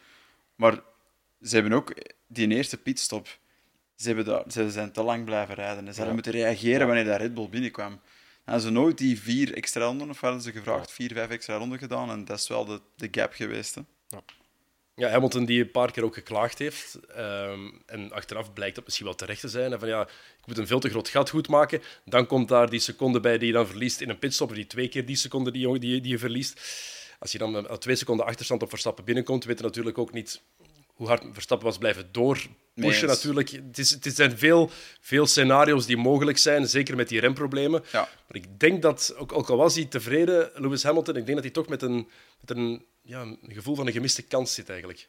[0.56, 0.82] Maar
[1.42, 1.94] ze hebben ook
[2.28, 3.38] die eerste pitstop.
[3.96, 5.88] Ze, hebben daar, ze zijn te lang blijven rijden.
[5.88, 8.00] En ze hadden moeten reageren wanneer dat Red Bull binnenkwam.
[8.44, 11.80] Hadden ze nooit die vier extra ronden, of hadden ze gevraagd vier, vijf extra ronden
[11.80, 12.10] gedaan?
[12.10, 13.76] En dat is wel de, de gap geweest.
[13.76, 13.82] Hè?
[14.08, 14.22] Ja,
[14.96, 17.00] Hamilton die een paar keer ook geklaagd heeft.
[17.16, 19.74] Ehm, en achteraf blijkt dat misschien wel terecht te zijn.
[19.74, 21.82] En van ja, ik moet een veel te groot gat goed maken.
[22.06, 24.54] Dan komt daar die seconde bij die je dan verliest in een pitstop.
[24.56, 26.60] Die twee keer die seconde die, je- die, die je verliest.
[27.20, 30.42] Als je dan met twee seconden achterstand op Verstappen binnenkomt, weet je natuurlijk ook niet
[30.94, 32.52] hoe hard Verstappen was blijven doorpushen.
[32.76, 33.50] Nee, natuurlijk.
[33.50, 34.70] Het, is, het zijn veel,
[35.02, 37.84] veel scenario's die mogelijk zijn, zeker met die remproblemen.
[37.92, 38.00] Ja.
[38.28, 41.44] Maar ik denk dat, ook, ook al was hij tevreden, Lewis Hamilton, ik denk dat
[41.46, 42.08] hij toch met een,
[42.40, 45.08] met een, ja, een gevoel van een gemiste kans zit eigenlijk.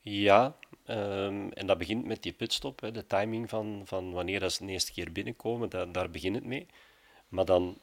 [0.00, 4.52] Ja, ehm, en dat begint met die pitstop, hè, de timing van, van wanneer dat
[4.52, 6.66] ze de eerste keer binnenkomen, daar, daar begint het mee.
[7.28, 7.80] Maar dan,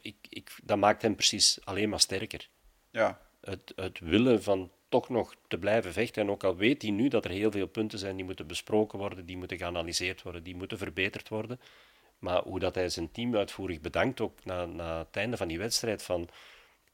[0.00, 2.48] ik, ik, dat maakt hem precies alleen maar sterker.
[2.90, 3.20] Ja.
[3.40, 6.22] Het, het willen van toch nog te blijven vechten.
[6.22, 8.98] En ook al weet hij nu dat er heel veel punten zijn die moeten besproken
[8.98, 11.60] worden, die moeten geanalyseerd worden, die moeten verbeterd worden.
[12.18, 15.58] Maar hoe dat hij zijn team uitvoerig bedankt, ook na, na het einde van die
[15.58, 16.28] wedstrijd, van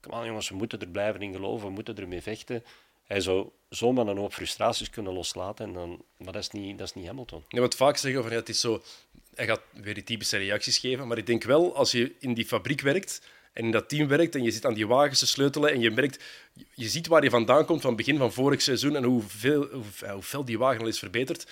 [0.01, 2.65] kom aan jongens, we moeten er blijven in geloven, we moeten ermee vechten.
[3.05, 6.87] Hij zou zomaar een hoop frustraties kunnen loslaten, en dan, maar dat is niet, dat
[6.87, 7.45] is niet Hamilton.
[7.49, 8.83] Je moet vaak zeggen van ja, het is zo.
[9.35, 11.09] Hij gaat weer die typische reacties geven.
[11.09, 13.23] Maar ik denk wel, als je in die fabriek werkt
[13.53, 15.91] en in dat team werkt en je zit aan die wagens te sleutelen en je
[15.91, 16.25] merkt,
[16.75, 19.85] je ziet waar je vandaan komt van het begin van vorig seizoen en hoeveel, hoe,
[20.01, 21.47] ja, hoe fel die wagen al is verbeterd.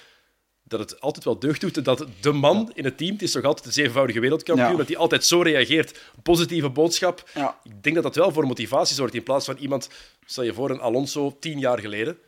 [0.68, 3.44] Dat het altijd wel deugd doet dat de man in het team, het is toch
[3.44, 4.76] altijd de zevenvoudige wereldkampioen, Ja.
[4.76, 6.00] dat hij altijd zo reageert.
[6.22, 7.30] Positieve boodschap.
[7.34, 7.56] Ja.
[7.64, 9.88] Ik denk dat dat wel voor motivatie zorgt in plaats van iemand,
[10.26, 12.18] stel je voor, een Alonso tien jaar geleden,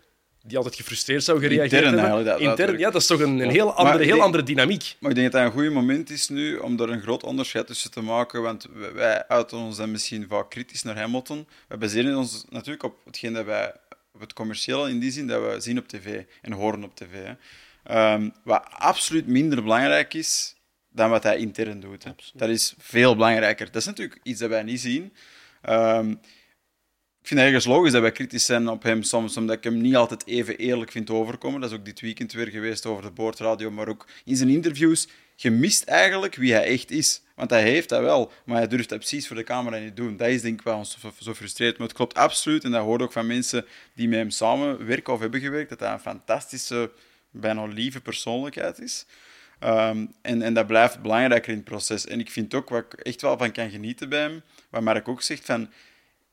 [0.43, 2.25] die altijd gefrustreerd zou gereageerd Intern hebben.
[2.25, 4.97] dat- Intern, ja, dat is toch een, een heel, andere, heel denk- andere dynamiek.
[5.01, 7.67] Maar ik denk dat dat een goed moment is nu om daar een groot onderscheid
[7.67, 8.43] tussen te maken.
[8.43, 11.47] Want wij- wij uiten ons dan misschien vaak kritisch naar Hamilton.
[11.69, 13.73] We baseren ons natuurlijk op hetgeen dat wij,
[14.15, 17.13] op het commerciële in die zin dat we zien op tv en horen op tv.
[17.25, 17.33] Hè.
[17.85, 20.55] Ehm, wat absoluut minder belangrijk is
[20.89, 22.05] dan wat hij intern doet.
[22.35, 23.67] Dat is veel belangrijker.
[23.67, 25.13] Dat is natuurlijk iets dat wij niet zien.
[25.63, 26.11] Ehm,
[27.21, 29.81] ik vind het ergens logisch dat wij kritisch zijn op hem soms, omdat ik hem
[29.81, 31.61] niet altijd even eerlijk vind overkomen.
[31.61, 35.09] Dat is ook dit weekend weer geweest over de boordradio, maar ook in zijn interviews.
[35.37, 37.23] Je mist eigenlijk wie hij echt is.
[37.41, 40.17] Want hij heeft dat wel, maar hij durft dat precies voor de camera niet doen.
[40.17, 41.79] Dat is denk ik wel ons zo, zo frustreerd.
[41.79, 45.13] Maar het klopt absoluut, en dat hoor ik ook van mensen die met hem samenwerken
[45.13, 46.91] of hebben gewerkt, dat hij een fantastische,
[47.31, 49.07] bijna lieve persoonlijkheid is.
[49.59, 52.07] Ehm, en, en dat blijft belangrijker in het proces.
[52.07, 55.09] En ik vind ook, wat ik echt wel van kan genieten bij hem, wat Mark
[55.09, 55.71] ook zegt, van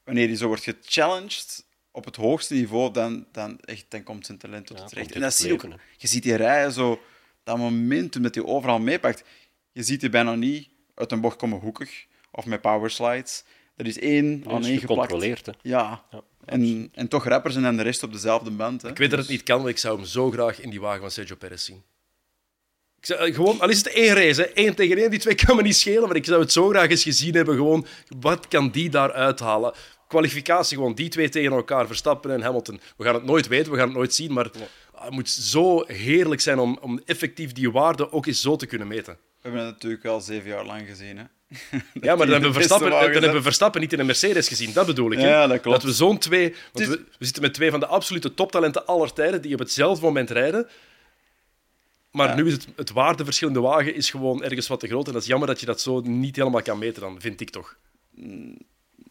[0.04, 4.38] wanneer hij zo wordt gechallenged op het hoogste niveau, dan, dan, echt, dan komt zijn
[4.38, 5.12] talent tot Ja, het recht.
[5.12, 5.66] En dat zie je ook.
[5.98, 7.02] Je ziet die rijden zo,
[7.44, 9.24] dat momentum dat hij overal meepakt.
[9.72, 13.44] Je ziet hij bijna niet uit een bocht komen hoekig of met powerslides.
[13.78, 15.02] Er is één Dat aan is één geplakt.
[15.02, 15.46] gecontroleerd.
[15.46, 15.52] Hè.
[15.62, 16.04] Ja.
[16.12, 18.82] Ja, En, en toch rappers en dan de rest op dezelfde band.
[18.82, 18.90] Hè.
[18.90, 21.02] Ik weet dat het niet kan, maar ik zou hem zo graag in die wagen
[21.02, 21.84] van Sergio Perez zien.
[23.00, 25.36] Ik zou, eh, gewoon, al is het één race, hè, één tegen één, die twee
[25.46, 27.56] kan me niet schelen, maar ik zou het zo graag eens gezien hebben.
[27.56, 27.86] Gewoon,
[28.20, 29.74] wat kan die daar uithalen?
[30.08, 32.80] Kwalificatie, gewoon die twee tegen elkaar, Verstappen en Hamilton.
[32.98, 34.52] We gaan het nooit weten, we gaan het nooit zien, maar
[34.94, 38.66] ah, het moet zo heerlijk zijn om, om effectief die waarde ook eens zo te
[38.66, 39.14] kunnen meten.
[39.14, 41.18] We hebben het natuurlijk al zeven jaar lang gezien.
[41.18, 41.24] Hè.
[42.02, 43.42] Ja, maar dan hebben, Verstappen, dan hebben we.
[43.42, 45.20] Verstappen niet in een Mercedes gezien, dat bedoel ik.
[45.20, 45.28] hè.
[45.30, 45.84] Ja, dat klopt.
[45.84, 46.50] we zo'n twee...
[46.50, 49.54] Want Het is- we, we zitten met twee van de absolute toptalenten aller tijden die
[49.54, 50.68] op hetzelfde moment rijden.
[52.12, 52.36] Maar Ja.
[52.36, 55.08] nu is het, het waardeverschil in de wagen is gewoon ergens wat te groot.
[55.08, 57.50] En dat is jammer dat je dat zo niet helemaal kan meten, dan, vind ik
[57.50, 57.76] toch.
[58.14, 58.58] Nee.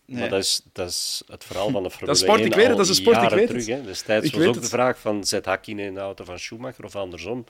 [0.07, 2.67] Maar dat is, dat is het verhaal van de Formule is sport, 1 ik weet
[2.67, 3.67] het, dat is een sport, ik weet terug.
[3.67, 3.85] het.
[3.85, 4.65] Destijds Ik was weet ook het.
[4.65, 7.45] de vraag van, zet Hakkinen in de auto van Schumacher of andersom?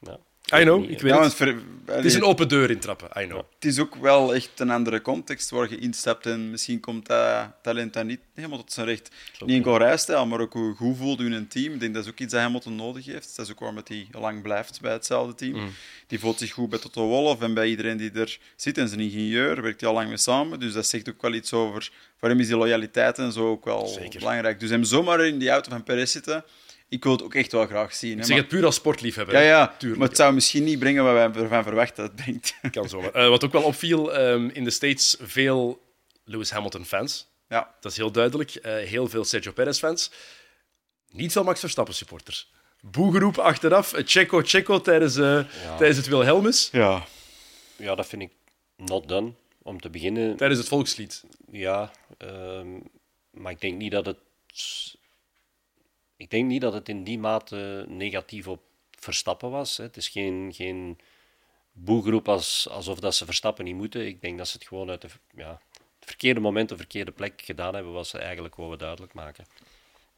[0.00, 0.18] Ja.
[0.54, 1.34] I know, ik weet Ja, het.
[1.34, 3.42] ver- Het is een open deur intrappen, I know.
[3.54, 7.48] Het is ook wel echt een andere context waar je instapt en misschien komt dat
[7.62, 9.08] talent dan niet helemaal tot zijn recht.
[9.40, 11.72] Niet enkel rijstijl, maar ook hoe goed voelt u in een team.
[11.74, 13.36] Ik denk dat is ook iets dat Hamilton nodig heeft.
[13.36, 15.54] Dat is ook waarom hij lang blijft bij hetzelfde team.
[15.60, 15.70] Mm.
[16.06, 18.78] Die voelt zich goed bij Toto Wolff en bij iedereen die er zit.
[18.78, 20.60] En zijn ingenieur werkt hij al lang mee samen.
[20.60, 21.90] Dus dat zegt ook wel iets over...
[22.18, 24.18] Voor hem is die loyaliteit en zo ook wel Zeker.
[24.18, 24.60] belangrijk.
[24.60, 26.44] Dus hem zomaar in die auto van Perez zitten,
[26.90, 28.12] ik wil het ook echt wel graag zien.
[28.14, 29.34] Hè, Ik zeg het puur als sportliefhebber.
[29.34, 30.00] ja, ja, Tuurlijk.
[30.00, 32.54] maar het zou misschien niet brengen wat wij ervan verwachten dat het brengt.
[32.74, 33.12] Kan zomaar.
[33.12, 35.82] Eh, wat ook wel opviel, ehm, in de States veel
[36.24, 37.26] Lewis Hamilton-fans.
[37.48, 37.74] ja.
[37.80, 38.54] Dat is heel duidelijk.
[38.54, 40.10] Eh, heel veel Sergio Perez-fans.
[41.12, 42.50] Niet veel Max Verstappen-supporters.
[42.80, 43.92] Boegeroep achteraf.
[43.92, 45.40] eh, Checo, Checo tijdens, eh,
[45.76, 46.68] tijdens het Wilhelmus.
[46.72, 47.04] Ja.
[47.76, 48.30] Ja, dat vind ik
[48.76, 49.32] not done.
[49.62, 51.24] Om te beginnen, Tijdens het volkslied.
[51.50, 51.90] ja.
[52.18, 52.66] ehm,
[53.30, 54.18] maar ik denk niet dat het...
[56.20, 58.60] Ik denk niet dat het in die mate negatief op
[58.98, 59.76] Verstappen was.
[59.76, 59.84] Hè.
[59.84, 60.98] Het is geen, geen
[61.72, 64.06] boegroep als, alsof dat ze Verstappen niet moeten.
[64.06, 65.60] Ik denk dat ze het gewoon uit de, ja,
[65.98, 69.44] het verkeerde moment, de verkeerde plek gedaan hebben, wat ze eigenlijk wouden duidelijk maken.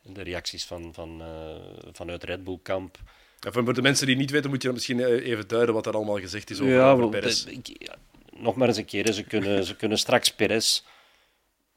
[0.05, 2.99] En de reacties van, van, eh, vanuit Red Bull kamp.
[3.41, 5.87] En voor de mensen die niet weten, moet je dan misschien eh, even duiden wat
[5.87, 7.45] er allemaal gezegd is over, ja, over wel, Perez.
[7.45, 7.95] ik- ja,
[8.33, 9.13] nog maar eens een keer.
[9.13, 10.83] Ze kunnen, ze kunnen straks Perez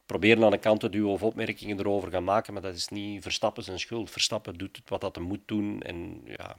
[0.05, 3.23] proberen aan de kant te duwen of opmerkingen erover gaan maken, maar dat is niet
[3.23, 4.11] Verstappen zijn schuld.
[4.11, 6.55] Verstappen doet het wat dat hij moet doen en ja,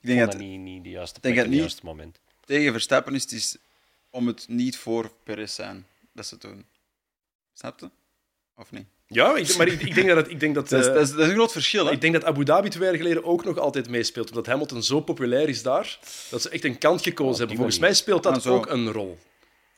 [0.00, 2.20] Ik denk dat dat niet, niet de juiste plek het niet- juiste moment.
[2.44, 3.56] tegen Verstappen is het is
[4.10, 6.64] om het niet voor Perez zijn dat ze het doen.
[7.52, 7.90] Snap je?
[8.56, 8.86] Of niet?
[9.06, 10.16] Ja, ik, maar ik, ik denk dat...
[10.16, 11.86] Het, ik denk dat Dat is, eh, dat is, dat is een groot verschil.
[11.86, 11.92] Hè?
[11.92, 14.28] Ik denk dat Abu Dhabi twee jaar geleden ook nog altijd meespeelt.
[14.28, 15.98] Omdat Hamilton zo populair is daar,
[16.30, 17.56] dat ze echt een kant gekozen hebben.
[17.56, 19.18] Volgens mij speelt dat ook een rol.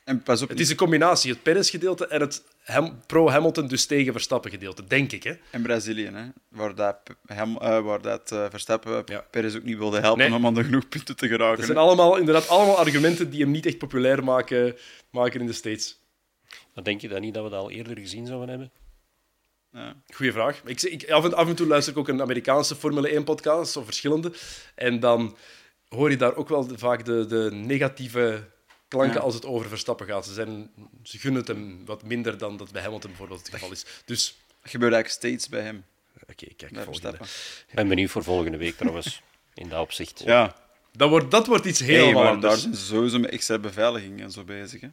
[0.09, 4.11] En pas op, Het is een combinatie, het Perez-gedeelte en het Ham- pro-Hamilton, dus tegen
[4.11, 5.23] Verstappen-gedeelte, denk ik.
[5.23, 5.33] Hè?
[5.51, 9.25] in Brazilië, hè, waar dat, hem, eh, waar dat eh, Verstappen Ja.
[9.31, 10.37] Perez ook niet wilde helpen Nee.
[10.37, 11.57] om aan de genoeg punten te geraken.
[11.57, 11.83] Dat zijn hè.
[11.83, 14.75] allemaal, inderdaad allemaal argumenten die hem niet echt populair maken,
[15.11, 15.99] maken in de States.
[16.73, 18.71] Maar denk je dan niet dat we dat al eerder gezien zouden hebben?
[19.71, 19.95] Ja.
[20.15, 20.61] Goeie vraag.
[20.65, 23.77] Ik, zeg- ik, af, en, af en toe luister ik ook een Amerikaanse Formule 1-podcast,
[23.77, 24.31] of verschillende.
[24.75, 25.37] En dan
[25.87, 28.43] hoor je daar ook wel vaak de, de negatieve
[28.89, 29.19] klanken Ja.
[29.21, 30.25] als het over Verstappen gaat.
[30.25, 30.71] Ze, zijn,
[31.03, 33.85] ze gunnen het hem wat minder dan dat bij Hamilton bijvoorbeeld het geval is.
[34.05, 35.85] Dus, Dat gebeurt eigenlijk steeds bij hem,
[36.21, 37.17] oké, kijk, bij volgende.
[37.17, 37.25] Verstappen.
[37.69, 39.21] Ik ben benieuwd voor volgende week trouwens,
[39.53, 40.21] in dat opzicht.
[40.25, 40.55] Ja,
[40.91, 42.51] Dat wordt, dat wordt iets hey, helemaal maar anders.
[42.53, 44.81] daar zijn ze sowieso met extra beveiliging en zo bezig.
[44.81, 44.89] Hè.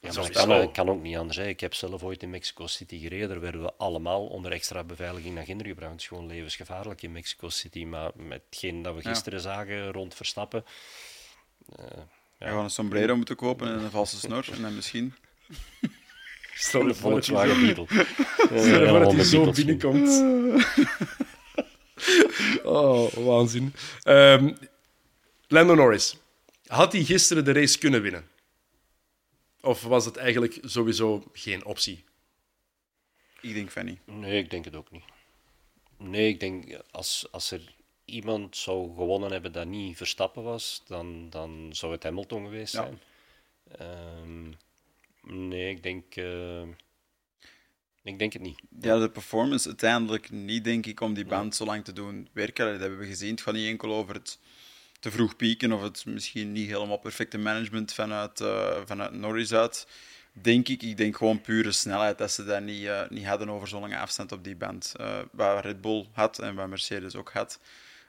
[0.00, 1.36] Ja, maar dat kan, kan ook niet anders.
[1.36, 1.46] Hè.
[1.46, 3.28] Ik heb zelf ooit in Mexico City gereden.
[3.28, 5.92] Daar werden we allemaal onder extra beveiliging naar Ginter gebracht.
[5.92, 7.84] Het is gewoon levensgevaarlijk in Mexico City.
[7.84, 9.08] Maar met hetgeen dat we Ja.
[9.10, 10.64] gisteren zagen rond Verstappen...
[11.76, 11.84] eh,
[12.44, 12.50] Ja.
[12.50, 14.46] Gewoon een sombrero moeten kopen en een valse snor.
[14.52, 15.14] En dan misschien...
[16.54, 17.86] Stel je voor Volkswagen zo- Beetle.
[17.86, 20.08] Stel je voor dat allemaal hij met zo binnenkomt.
[22.64, 23.74] oh, waanzin.
[24.02, 24.54] Ehm
[25.48, 26.16] Lando Norris.
[26.66, 28.28] Had hij gisteren de race kunnen winnen?
[29.60, 32.04] Of was het eigenlijk sowieso geen optie?
[33.40, 33.98] Ik denk van niet.
[34.04, 35.04] Nee, ik denk het ook niet.
[35.98, 37.74] Nee, ik denk als, als er
[38.04, 42.80] iemand zou gewonnen hebben dat niet Verstappen was, dan, dan zou het Hamilton geweest Ja.
[42.82, 43.00] zijn.
[43.78, 44.52] Ehm,
[45.48, 46.62] nee, ik denk, eh,
[48.02, 48.60] ik denk het niet.
[48.80, 52.70] Ja, de performance uiteindelijk niet, denk ik, om die band zo lang te doen werken.
[52.70, 53.30] Dat hebben we gezien.
[53.30, 54.38] Het gaat niet enkel over het
[55.00, 59.86] te vroeg pieken of het misschien niet helemaal perfecte management vanuit, eh, vanuit Norris uit.
[60.32, 60.82] Denk ik.
[60.82, 63.98] Ik denk gewoon pure snelheid dat ze dat niet, eh, niet hadden over zo'n lange
[63.98, 64.94] afstand op die band.
[64.96, 67.60] Eh waar Red Bull had en waar Mercedes ook had.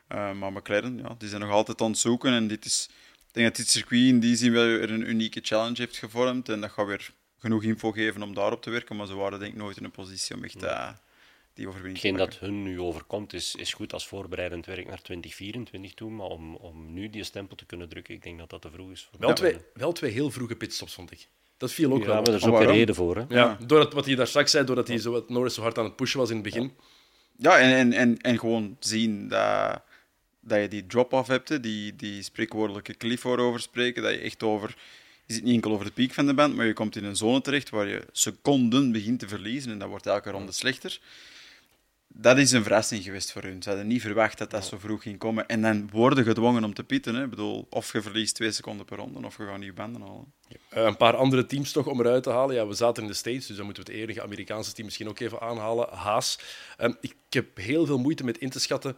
[0.07, 2.31] Eh, maar McLaren, ja, die zijn nog altijd aan het zoeken.
[2.33, 2.89] En dit is,
[3.27, 6.49] ik denk dat dit circuit in die zin wel weer een unieke challenge heeft gevormd.
[6.49, 8.95] En dat gaat weer genoeg info geven om daarop te werken.
[8.95, 10.89] Maar ze waren denk ik nooit in een positie om echt eh,
[11.53, 12.39] die overwinning te Hetgeen pakken.
[12.39, 16.55] dat hun nu overkomt is, is goed als voorbereidend werk naar 2024 toe, maar om,
[16.55, 19.07] om nu die stempel te kunnen drukken, ik denk dat dat te vroeg is.
[19.11, 21.27] Voor Wel, twee, wel twee heel vroege pitstops, vond ik.
[21.57, 22.27] Dat viel ook Ja, wel maar op.
[22.27, 22.75] er is ook een waarom?
[22.75, 23.15] reden voor.
[23.15, 23.23] Hè?
[23.29, 25.83] Ja, doordat wat hij daar straks zei, doordat hij zo, wat Norris zo hard aan
[25.83, 26.73] het pushen was in het begin.
[27.37, 29.81] Ja, en, en, en, en gewoon zien dat,
[30.45, 34.75] dat je die drop-off hebt, die, die spreekwoordelijke cliff waarover spreken, dat je echt over...
[35.25, 37.15] Je zit niet enkel over de piek van de band, maar je komt in een
[37.15, 40.99] zone terecht waar je seconden begint te verliezen en dat wordt elke ronde slechter.
[42.17, 43.63] Dat is een verrassing geweest voor hun.
[43.63, 45.47] Ze hadden niet verwacht dat dat zo vroeg ging komen.
[45.47, 47.15] En dan worden gedwongen om te pitten.
[47.15, 47.23] Hè.
[47.23, 50.33] Ik bedoel, of je verliest twee seconden per ronde, of je gaat nieuwe banden halen.
[50.69, 52.55] Eh, een paar andere teams toch om eruit te halen.
[52.55, 55.09] Ja, we zaten in de States, dus dan moeten we het enige Amerikaanse team misschien
[55.09, 55.93] ook even aanhalen.
[55.93, 56.39] Haas.
[56.77, 58.97] Ehm, ik heb heel veel moeite met in te schatten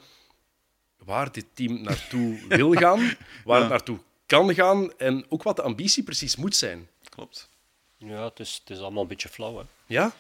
[1.08, 5.62] waar dit team naartoe wil gaan, waar het naartoe kan gaan en ook wat de
[5.62, 6.88] ambitie precies moet zijn.
[7.10, 7.49] Klopt.
[7.97, 9.58] Ja, het is, het is allemaal een beetje flauw.
[9.58, 9.64] Hè?
[9.86, 10.12] Ja?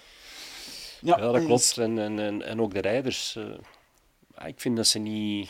[1.01, 1.77] Ja, dat klopt.
[1.77, 3.35] En, en, en, en ook de rijders.
[3.35, 3.43] eh,
[4.35, 5.49] ah, ik vind dat ze niet,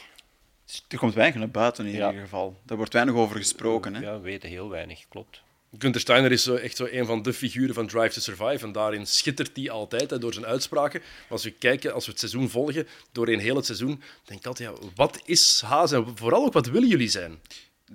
[0.88, 2.08] Er komt weinig naar buiten in Ja.
[2.08, 2.60] ieder geval.
[2.64, 3.94] Daar wordt weinig over gesproken.
[3.96, 4.02] Hè?
[4.02, 5.42] Ja, we weten heel weinig, klopt.
[5.80, 8.66] Gunther Steiner is zo echt zo een van de figuren van Drive to Survive.
[8.66, 11.00] En daarin schittert hij altijd hè, door zijn uitspraken.
[11.00, 14.46] Maar als we kijken, als we het seizoen volgen, doorheen heel het seizoen, denk ik
[14.46, 17.40] altijd, ja, wat is Haas en vooral ook wat willen jullie zijn?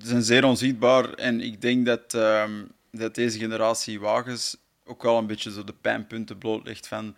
[0.00, 5.18] Ze zijn zeer onzichtbaar en ik denk dat, ehm, dat deze generatie wagens ook wel
[5.18, 7.16] een beetje zo de pijnpunten blootlegt van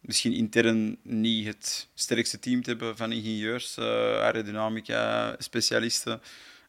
[0.00, 3.84] misschien intern niet het sterkste team te hebben van ingenieurs, eh
[4.20, 6.20] aerodynamica, specialisten.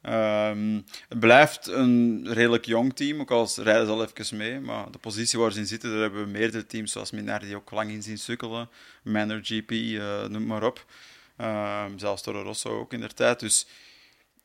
[0.03, 4.59] Ehm, het blijft een redelijk jong team, ook al rijden ze al even mee.
[4.59, 7.55] Maar de positie waar ze in zitten, daar hebben we meerdere teams, zoals Minardi die
[7.55, 8.69] ook lang in zien sukkelen.
[9.03, 10.85] Manor GP, eh, noem maar op.
[11.37, 13.39] Ehm, zelfs Toro Rosso ook in der tijd.
[13.39, 13.67] Dus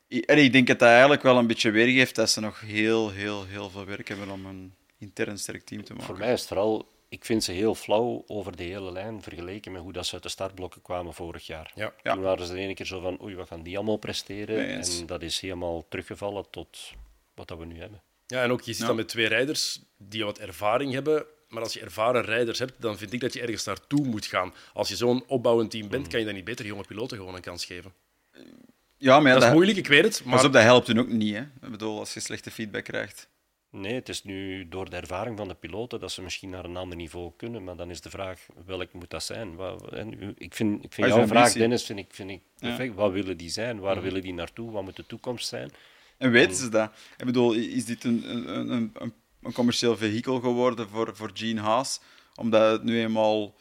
[0.09, 3.45] en ik denk dat dat eigenlijk wel een beetje weergeeft dat ze nog heel, heel,
[3.47, 6.07] heel veel werk hebben om een intern sterk team te maken.
[6.07, 9.73] Voor mij is het vooral, ik vind ze heel flauw over de hele lijn vergeleken
[9.73, 11.73] met hoe dat ze uit de startblokken kwamen vorig jaar.
[11.75, 11.93] Ja.
[12.03, 12.13] Ja.
[12.13, 14.57] Toen waren ze de ene keer zo van, oei, wat gaan die allemaal presteren?
[14.57, 16.93] Nee, en dat is helemaal teruggevallen tot
[17.35, 18.03] wat dat we nu hebben.
[18.27, 18.87] Ja, en ook je zit Ja.
[18.87, 21.25] dan met twee rijders die wat ervaring hebben.
[21.49, 24.55] Maar als je ervaren rijders hebt, dan vind ik dat je ergens naartoe moet gaan.
[24.73, 27.41] Als je zo'n opbouwend team bent, kan je dan niet beter jonge piloten gewoon een
[27.41, 27.93] kans geven.
[28.97, 30.13] Ja, maar ja, Dat is moeilijk, ik weet het.
[30.13, 31.35] pas Maar op, dat helpt hun ook niet.
[31.35, 31.41] Hè?
[31.41, 33.29] Ik bedoel, als je slechte feedback krijgt.
[33.71, 36.77] Nee, het is nu door de ervaring van de piloten dat ze misschien naar een
[36.77, 39.55] ander niveau kunnen, maar dan is de vraag, welk moet dat zijn?
[39.55, 41.53] Wat, en u- ik vind, ik vind is jouw vraag?
[41.53, 42.69] Dennis, vind ik, vind ik Ja.
[42.69, 42.95] perfect.
[42.95, 43.79] Wat willen die zijn?
[43.79, 44.71] Waar willen die naartoe?
[44.71, 45.71] Wat moet de toekomst zijn?
[46.19, 46.93] En weten ze dat?
[47.17, 49.13] Ik bedoel, is dit een, een, een, een,
[49.43, 52.01] een commercieel vehikel geworden voor, voor Gene Haas?
[52.35, 53.55] Omdat het nu eenmaal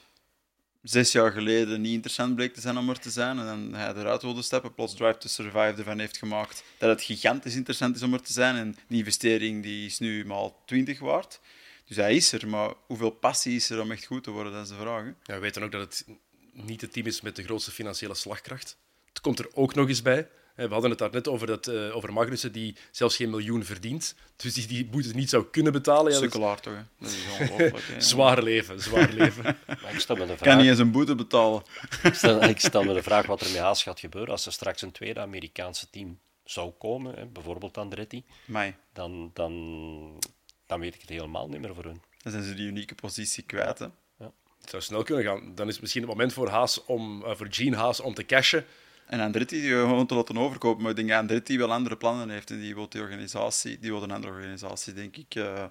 [0.84, 3.40] zes jaar geleden niet interessant bleek te zijn om er te zijn.
[3.40, 7.02] En dan hij eruit wilde stappen, plots Drive to Survive ervan heeft gemaakt dat het
[7.02, 8.56] gigantisch interessant is om er te zijn.
[8.56, 11.40] En die investering die is nu maal 20 waard.
[11.86, 14.64] Dus hij is er, maar hoeveel passie is er om echt goed te worden, dat
[14.64, 15.06] is de vraag.
[15.24, 16.06] Ja, we weten ook dat het
[16.52, 18.78] niet het team is met de grootste financiële slagkracht.
[19.10, 20.28] Het komt er ook nog eens bij.
[20.58, 24.16] We hadden het daar net over, dat, eh, over Magnussen, die zelfs geen miljoen verdient.
[24.36, 26.12] Dus die die boete niet zou kunnen betalen.
[26.12, 26.74] Ja, dat is Sukkelaar toch?
[26.74, 26.82] Hè?
[27.00, 27.88] Dat is ongelooflijk.
[27.88, 28.02] hè.
[28.02, 29.44] zwaar leven, zwaar leven.
[29.82, 31.64] Maar ik stel me de Kan vraag, niet eens een boete betalen.
[32.04, 34.52] ik stel, ik stel me de vraag wat er met Haas gaat gebeuren als er
[34.52, 38.24] straks een tweede Amerikaanse team zou komen, hè, bijvoorbeeld Andretti,
[38.94, 39.54] dan, dan,
[40.66, 42.02] dan weet ik het helemaal niet meer voor hun.
[42.22, 43.80] dan zijn ze die unieke positie kwijt.
[43.80, 43.88] Hè?
[44.62, 45.56] Het zou snel kunnen gaan.
[45.56, 48.26] Dan is het misschien het moment voor, Haas om, eh, voor Gene Haas om te
[48.26, 48.66] cashen.
[49.08, 50.82] En Andretti die gewoon te laten overkopen.
[50.82, 52.50] Maar ik denk Andretti wel andere plannen heeft.
[52.50, 55.36] En die wil die organisatie, die wil een andere organisatie, denk ik.
[55.36, 55.66] eh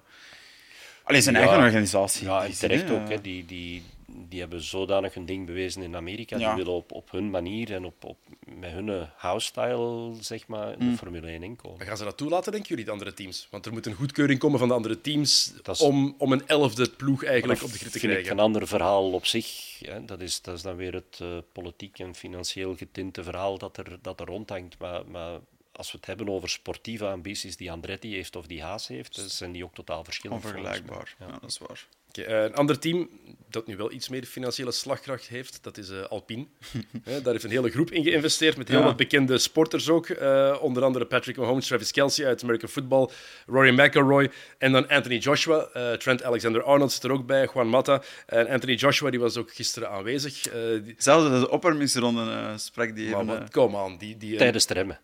[1.07, 1.41] Alleen zijn Ja.
[1.41, 2.25] eigen organisatie.
[2.25, 3.09] Ja, Die en terecht ook.
[3.09, 3.21] Hè.
[3.21, 3.83] Die, die,
[4.29, 6.37] die hebben zodanig hun ding bewezen in Amerika.
[6.37, 6.47] Ja.
[6.55, 8.17] Die willen op, op hun manier en op, op,
[8.59, 10.91] met hun house-style zeg maar, in Mm.
[10.91, 11.77] de Formule 1 inkomen.
[11.77, 13.47] Maar gaan ze dat toelaten, denken jullie, de andere teams?
[13.51, 16.47] Want er moet een goedkeuring komen van de andere teams Dat is- om, om een
[16.47, 18.37] elfde ploeg eigenlijk Dat op de grid te vind ik krijgen.
[18.37, 19.79] een ander verhaal op zich.
[19.85, 20.05] Hè.
[20.05, 23.97] Dat, is, dat is dan weer het eh, politiek en financieel getinte verhaal dat er,
[24.01, 24.75] dat er rondhangt.
[24.79, 25.39] Maar, maar
[25.77, 29.29] als we het hebben over sportieve ambities die Andretti heeft of die Haas heeft, dan
[29.29, 30.43] zijn die ook totaal verschillend.
[30.43, 31.15] Onvergelijkbaar.
[31.19, 31.25] Ja.
[31.41, 31.85] dat is waar.
[32.09, 33.09] Oké, eh, een ander team
[33.49, 36.45] dat nu wel iets meer financiële slagkracht heeft, dat is eh, Alpine.
[37.03, 38.85] Hè, daar heeft een hele groep in geïnvesteerd, met heel Ja.
[38.85, 40.09] wat bekende sporters ook.
[40.09, 43.09] Eh, onder andere Patrick Mahomes, Travis Kelsey uit American Football,
[43.45, 45.69] Rory McIlroy en dan Anthony Joshua.
[45.73, 48.01] Eh, Trent Alexander-Arnold zit er ook bij, Juan Mata.
[48.25, 50.47] En Anthony Joshua die was ook gisteren aanwezig.
[50.47, 53.33] Eh, die, Zelfs de opwarmingsronde eh sprak die maar even...
[53.33, 54.17] wat, eh, come on, die...
[54.17, 54.99] die eh, Tijdens de remmen.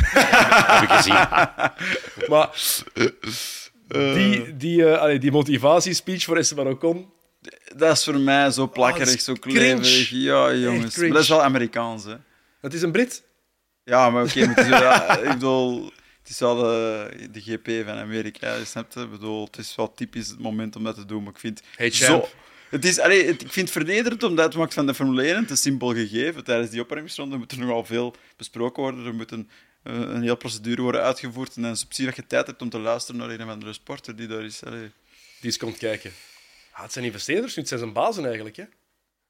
[0.00, 1.14] Heb ik gezien.
[2.30, 2.50] maar
[3.88, 7.10] die, die, eh, allee, die motivatiespeech voor Esteban Ocon,
[7.76, 10.08] dat is voor mij zo plakkerig, is zo kleverig.
[10.10, 10.96] Ja, jongens.
[10.96, 12.14] Maar dat is wel Amerikaans, hè.
[12.60, 13.22] dat is een Brit.
[13.84, 15.84] Ja, maar oké, het is ja, ik bedoel,
[16.18, 19.04] het is wel eh, de GP van Amerika, je snapt het?
[19.04, 21.62] Ik bedoel, het is wel typisch het moment om dat te doen, maar ik vind
[21.76, 22.28] Hey, zo...
[22.70, 25.36] Het is, allee, het- ik vind het vernederend omdat het maakt van de Formule 1
[25.36, 26.44] een te simpel gegeven.
[26.44, 29.06] Tijdens die opwarmingsronde moet er nogal veel besproken worden.
[29.06, 29.30] Er moet
[29.82, 31.56] een, eh, een hele procedure worden uitgevoerd.
[31.56, 33.48] En dan is het precies dat je tijd hebt om te luisteren naar een of
[33.48, 34.64] andere sporter die daar is.
[34.64, 34.80] Allee.
[34.80, 34.90] Die
[35.50, 36.12] eens komt kijken.
[36.72, 38.56] Ah, het zijn investeerders, nu, het zijn zijn bazen eigenlijk.
[38.56, 38.62] Hè.
[38.64, 38.70] We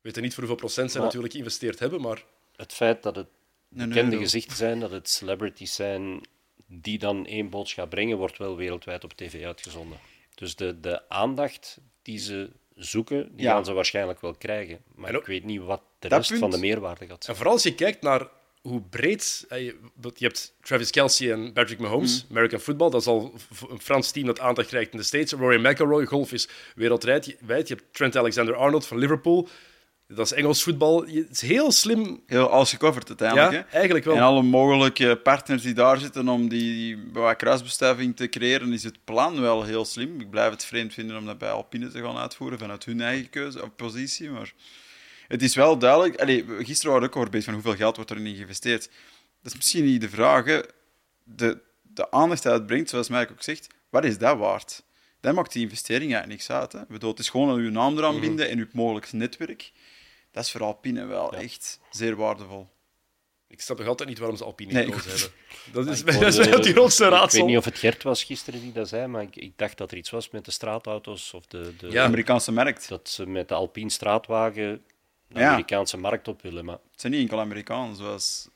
[0.01, 2.25] weten niet voor hoeveel procent zij Maar- natuurlijk geïnvesteerd hebben, maar
[2.57, 3.27] Het feit dat het
[3.69, 6.21] bekende gezichten zijn, dat het celebrities zijn
[6.67, 9.99] die dan één boodschap brengen, wordt wel wereldwijd op tv uitgezonden.
[10.35, 13.53] Dus de, de aandacht die ze zoeken, die Ja.
[13.53, 14.79] gaan ze waarschijnlijk wel krijgen.
[14.95, 17.31] Maar ik weet niet wat de rest punt- van de meerwaarde gaat zijn.
[17.31, 18.29] En vooral als je kijkt naar
[18.69, 19.45] hoe breed...
[19.49, 19.75] eh, Je
[20.19, 22.37] hebt Travis Kelsey en Patrick Mahomes, Mm.
[22.37, 22.91] American Football.
[22.91, 23.35] Dat is al
[23.71, 25.33] een Frans team dat aandacht krijgt in de States.
[25.33, 27.37] Rory McIlroy, golf is wereldwijd.
[27.41, 27.69] wijd.
[27.69, 29.49] Je hebt Trent Alexander-Arnold van Liverpool.
[30.15, 31.03] Dat is Engels voetbal.
[31.07, 32.23] Het is heel slim.
[32.27, 33.53] Heel alles gecoverd uiteindelijk.
[33.53, 33.77] Ja, hè.
[33.77, 34.15] eigenlijk wel.
[34.17, 36.99] En alle mogelijke partners die daar zitten om die,
[37.37, 40.21] kruisbestuiving te creëren, is het plan wel heel slim.
[40.21, 43.31] Ik blijf het vreemd vinden om dat bij Alpine te gaan uitvoeren vanuit hun eigen
[43.31, 44.31] keuze of positie.
[44.31, 44.53] Maar
[45.29, 46.21] het is wel duidelijk.
[46.21, 48.83] Allee, gisteren waren we ook over bezig van hoeveel geld wordt erin geïnvesteerd.
[49.43, 50.61] dat is misschien niet de vraag, hè.
[51.25, 54.83] De, de aandacht die het brengt, zoals Mike ook zegt, wat is dat waard?
[55.21, 56.73] Dat maakt die investering eigenlijk niks uit.
[56.73, 56.81] Hè.
[56.89, 59.73] Bedoel, het is gewoon aan uw naam eraan binden en uw mogelijk netwerk.
[60.33, 62.69] Dat is voor Alpine wel echt zeer waardevol.
[63.49, 65.31] Ik snap nog altijd niet waarom ze Alpine Nee, gekozen hebben.
[65.73, 67.47] Dat is, dat is het grootste Ik weet raadsel.
[67.47, 69.97] niet of het Gert was gisteren die dat zei, maar ik, ik dacht dat er
[69.97, 72.05] iets was met de straatauto's of de, de, De Ja.
[72.05, 72.89] Amerikaanse markt.
[72.89, 74.83] dat ze met de Alpine straatwagen
[75.29, 75.49] de Ja.
[75.49, 76.65] Amerikaanse markt op willen.
[76.65, 78.49] Maar Het zijn niet enkel Amerikanen, zoals...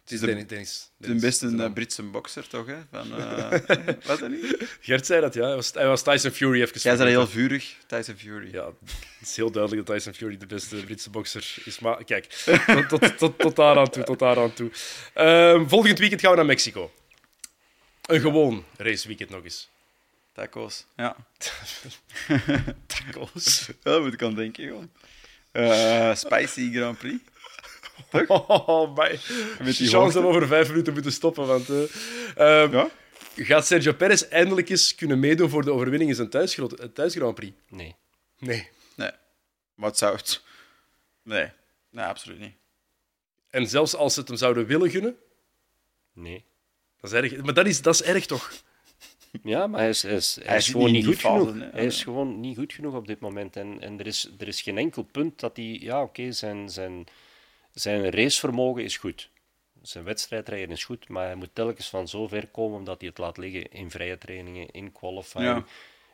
[0.00, 0.46] Het is de- Dennis.
[0.48, 1.72] Dennis, De beste eh.
[1.72, 2.66] Britse bokser, toch?
[2.66, 2.76] Hè?
[2.90, 3.50] Van, eh,
[4.06, 4.76] wat dat niet?
[4.80, 5.46] Gert zei dat, ja.
[5.46, 8.52] Hij was, hij was Tyson Fury even Jij bent heel vurig, Tyson Fury.
[8.52, 8.66] Ja,
[9.18, 11.78] het is heel duidelijk dat Tyson Fury de beste Britse bokser is.
[11.78, 12.24] Maar kijk,
[12.88, 14.02] tot, tot, tot, tot daar aan toe.
[14.04, 14.70] Tot daar aan toe.
[15.14, 16.92] Ehm, volgend weekend gaan we naar Mexico.
[18.02, 19.68] Een gewoon raceweekend nog eens.
[20.32, 21.16] Tacos, ja.
[22.86, 23.66] Tacos.
[23.66, 24.90] Ja, daar moet ik aan denken, gewoon.
[25.56, 27.18] Eh, spicy Grand Prix.
[28.28, 29.18] Oh, my.
[29.58, 30.12] Met die Chance hoogte.
[30.12, 31.46] dat we over vijf minuten moeten stoppen.
[31.46, 32.90] Want, eh, ehm, Ja?
[33.36, 36.58] Gaat Sergio Perez eindelijk eens kunnen meedoen voor de overwinning in zijn thuis,
[36.94, 37.56] thuis Grand Prix?
[37.68, 37.94] nee.
[38.38, 38.68] Nee.
[38.94, 39.10] Nee.
[39.74, 40.42] Wat zou het...
[41.22, 41.50] Nee.
[41.90, 42.54] Nee, absoluut niet.
[43.50, 45.16] En zelfs als ze het hem zouden willen gunnen,
[46.12, 46.44] nee.
[47.00, 47.42] dat is erg.
[47.42, 48.52] Maar dat is, dat is erg toch?
[49.42, 51.72] Ja, maar hij is, hij is, hij gewoon niet goed fase, genoeg.
[51.72, 53.56] Hij is gewoon niet goed genoeg op dit moment.
[53.56, 55.78] En, en er, is, er is geen enkel punt dat hij...
[55.80, 57.04] Ja, oké, zijn, zijn,
[57.72, 59.30] zijn racevermogen is goed.
[59.82, 63.18] Zijn wedstrijdrijden is goed, maar hij moet telkens van zo ver komen omdat hij het
[63.18, 65.46] laat liggen in vrije trainingen, in qualifying.
[65.46, 65.64] Ja.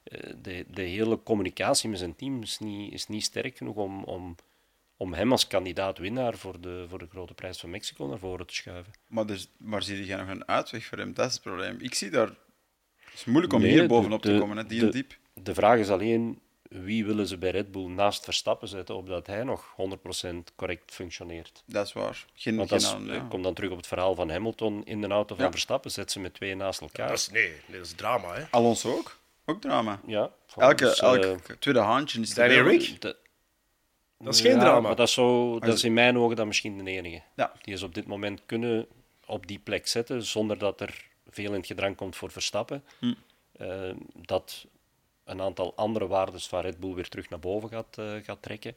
[0.04, 4.04] Eh, De, de hele communicatie met zijn team is niet, is niet sterk genoeg om,
[4.04, 4.36] om,
[4.96, 8.46] om hem als kandidaat winnaar voor de, voor de grote prijs van Mexico naar voren
[8.46, 8.92] te schuiven.
[9.06, 11.14] Maar, dus, maar zie jij nog een uitweg voor hem?
[11.14, 11.76] Dat is het probleem.
[11.80, 12.30] Ik zie daar...
[13.12, 15.16] Het is moeilijk om Nee, hier de- bovenop te komen, hè, die de- diep.
[15.34, 19.44] De vraag is alleen, wie willen ze bij Red Bull naast Verstappen zetten, opdat hij
[19.44, 21.62] nog 100% correct functioneert?
[21.66, 22.24] Dat is waar.
[22.34, 23.12] Geen, Want geen is, ja.
[23.14, 25.50] ik kom dan terug op het verhaal van Hamilton in de auto van Ja.
[25.50, 27.08] Verstappen, zet ze met twee naast elkaar.
[27.08, 28.34] Dat is, nee, dat is drama.
[28.34, 28.44] Hè.
[28.50, 29.18] Alonso ook.
[29.44, 30.00] Ook drama.
[30.06, 33.00] ja, Elke, dus, elke eh, tweede handje is Rick?
[33.00, 33.16] de-
[34.18, 34.80] Dat is geen Ja, drama.
[34.80, 37.22] Maar dat is, zo, dat is- is in mijn ogen dan misschien de enige.
[37.36, 37.52] Ja.
[37.62, 38.86] Die is op dit moment kunnen
[39.26, 42.84] op die plek zetten, zonder dat er veel in het gedrang komt voor Verstappen.
[42.98, 43.12] Hm.
[43.52, 43.90] Eh,
[44.26, 44.66] dat
[45.24, 48.76] een aantal andere waardes van Red Bull weer terug naar boven gaat, eh, gaat trekken.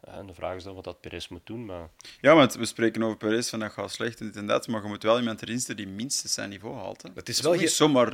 [0.00, 1.64] Eh, en de vraag is dan wat dat Perez moet doen.
[1.64, 1.88] Maar
[2.20, 4.82] Ja, want we spreken over Perez, van dat gaat slecht en dit en dat, maar
[4.82, 7.02] je moet wel iemand erin zetten die minstens zijn niveau haalt.
[7.02, 7.08] Hè.
[7.14, 8.06] Het is Dat wel niet geen- zomaar...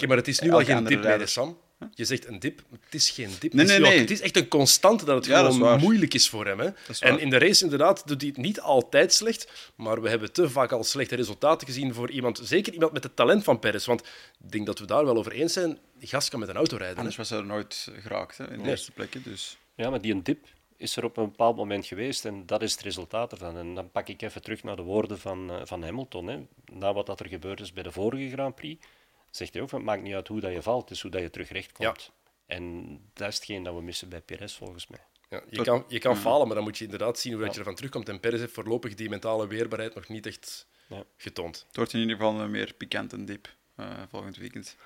[0.00, 1.28] eh, maar het is nu wel geen dip, nee, rijder.
[1.28, 1.58] Sam.
[1.94, 3.52] Je zegt een dip, maar het is geen dip.
[3.52, 4.00] Nee, het, is nee, nee.
[4.00, 6.58] het is echt een constante dat het Ja, dat is gewoon moeilijk is voor hem.
[6.60, 6.68] Hè.
[6.88, 10.32] is En in de race inderdaad doet hij het niet altijd slecht, maar we hebben
[10.32, 13.86] te vaak al slechte resultaten gezien voor iemand, zeker iemand met het talent van Perez.
[13.86, 14.00] Want
[14.44, 16.76] ik denk dat we daar wel over eens zijn, die gast kan met een auto
[16.76, 16.94] rijden.
[16.94, 16.98] hè.
[17.00, 18.70] Anders was hij er nooit geraakt hè, in de Nee.
[18.70, 19.22] eerste plekken.
[19.22, 19.58] Dus.
[19.74, 22.72] ja, maar die een dip is er op een bepaald moment geweest en dat is
[22.72, 23.56] het resultaat ervan.
[23.56, 26.26] En dan pak ik even terug naar de woorden van, eh, van Hamilton.
[26.26, 26.38] Hè.
[26.72, 28.86] Na wat dat er gebeurd is bij de vorige Grand Prix,
[29.30, 31.10] zegt hij ook van het maakt niet uit hoe dat je valt, het is hoe
[31.10, 32.10] dat je terug recht komt.
[32.46, 35.00] En dat is hetgeen dat we missen bij Perez volgens mij.
[35.28, 37.58] Ja, je kan, je kan falen, maar dan moet je inderdaad zien hoe dat je
[37.58, 38.08] ervan terugkomt.
[38.08, 41.04] En Perez heeft voorlopig die mentale weerbaarheid nog niet echt Ja.
[41.16, 41.64] getoond.
[41.66, 44.76] Het wordt in ieder geval een meer pikant en diep eh, volgend weekend.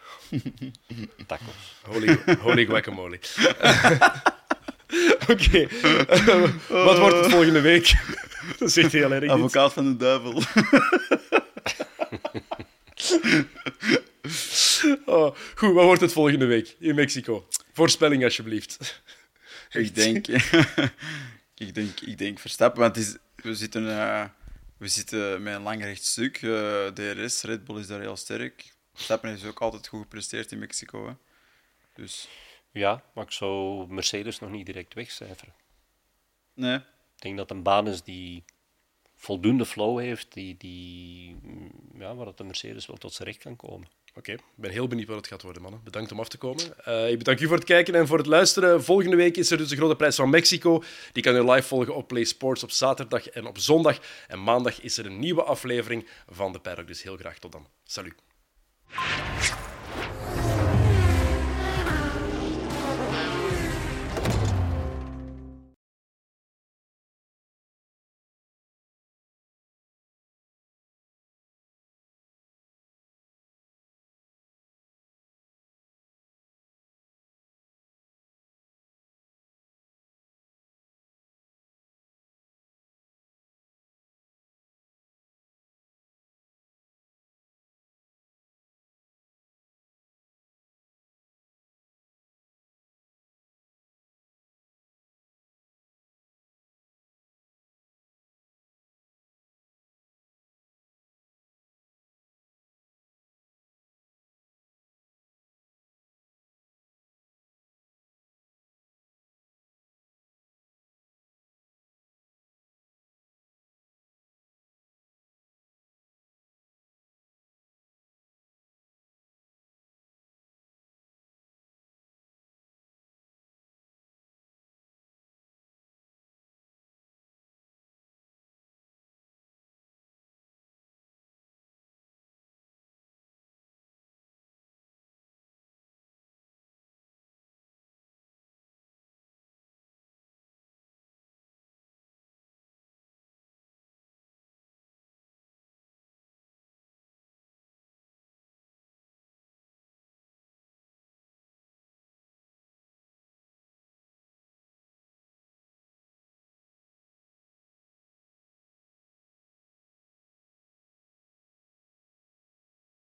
[1.26, 1.74] Tacos.
[1.82, 3.18] Holy, holy guacamole.
[5.32, 7.92] Oké, eh, wat wordt het volgende week?
[8.58, 9.30] dat echt heel erg.
[9.30, 10.42] Advocaat van de duivel.
[15.04, 17.46] Oh, goed, wat wordt het volgende week in Mexico?
[17.72, 19.02] Voorspelling alsjeblieft.
[19.70, 20.26] ik, denk,
[21.64, 24.24] ik, denk, ik denk Verstappen, want het is, we, zitten, eh,
[24.76, 26.42] we zitten met een lang rechtstuk.
[26.42, 28.72] eh DRS, Red Bull is daar heel sterk.
[28.94, 31.06] Verstappen heeft ook altijd goed gepresteerd in Mexico.
[31.06, 31.12] Hè.
[31.94, 32.28] Dus
[32.70, 35.54] Ja, maar ik zou Mercedes nog niet direct wegcijferen.
[36.54, 36.82] nee, Ik
[37.18, 38.44] denk dat het een baan is die
[39.16, 43.40] voldoende flow heeft, die, die, mm, ja, waar dat de Mercedes wel tot zijn recht
[43.42, 43.88] kan komen.
[44.16, 45.80] Oké, ik ben heel benieuwd wat het gaat worden, mannen.
[45.84, 46.84] Bedankt om af te komen.
[46.84, 48.84] Eh, ik bedank u voor het kijken en voor het luisteren.
[48.84, 50.82] Volgende week is er dus de Grote Prijs van Mexico.
[51.12, 53.98] Die kan u live volgen op Play Sports op zaterdag en op zondag.
[54.28, 56.86] En maandag is er een nieuwe aflevering van de Paddock.
[56.86, 57.66] Dus heel graag tot dan.
[57.84, 58.14] Salut.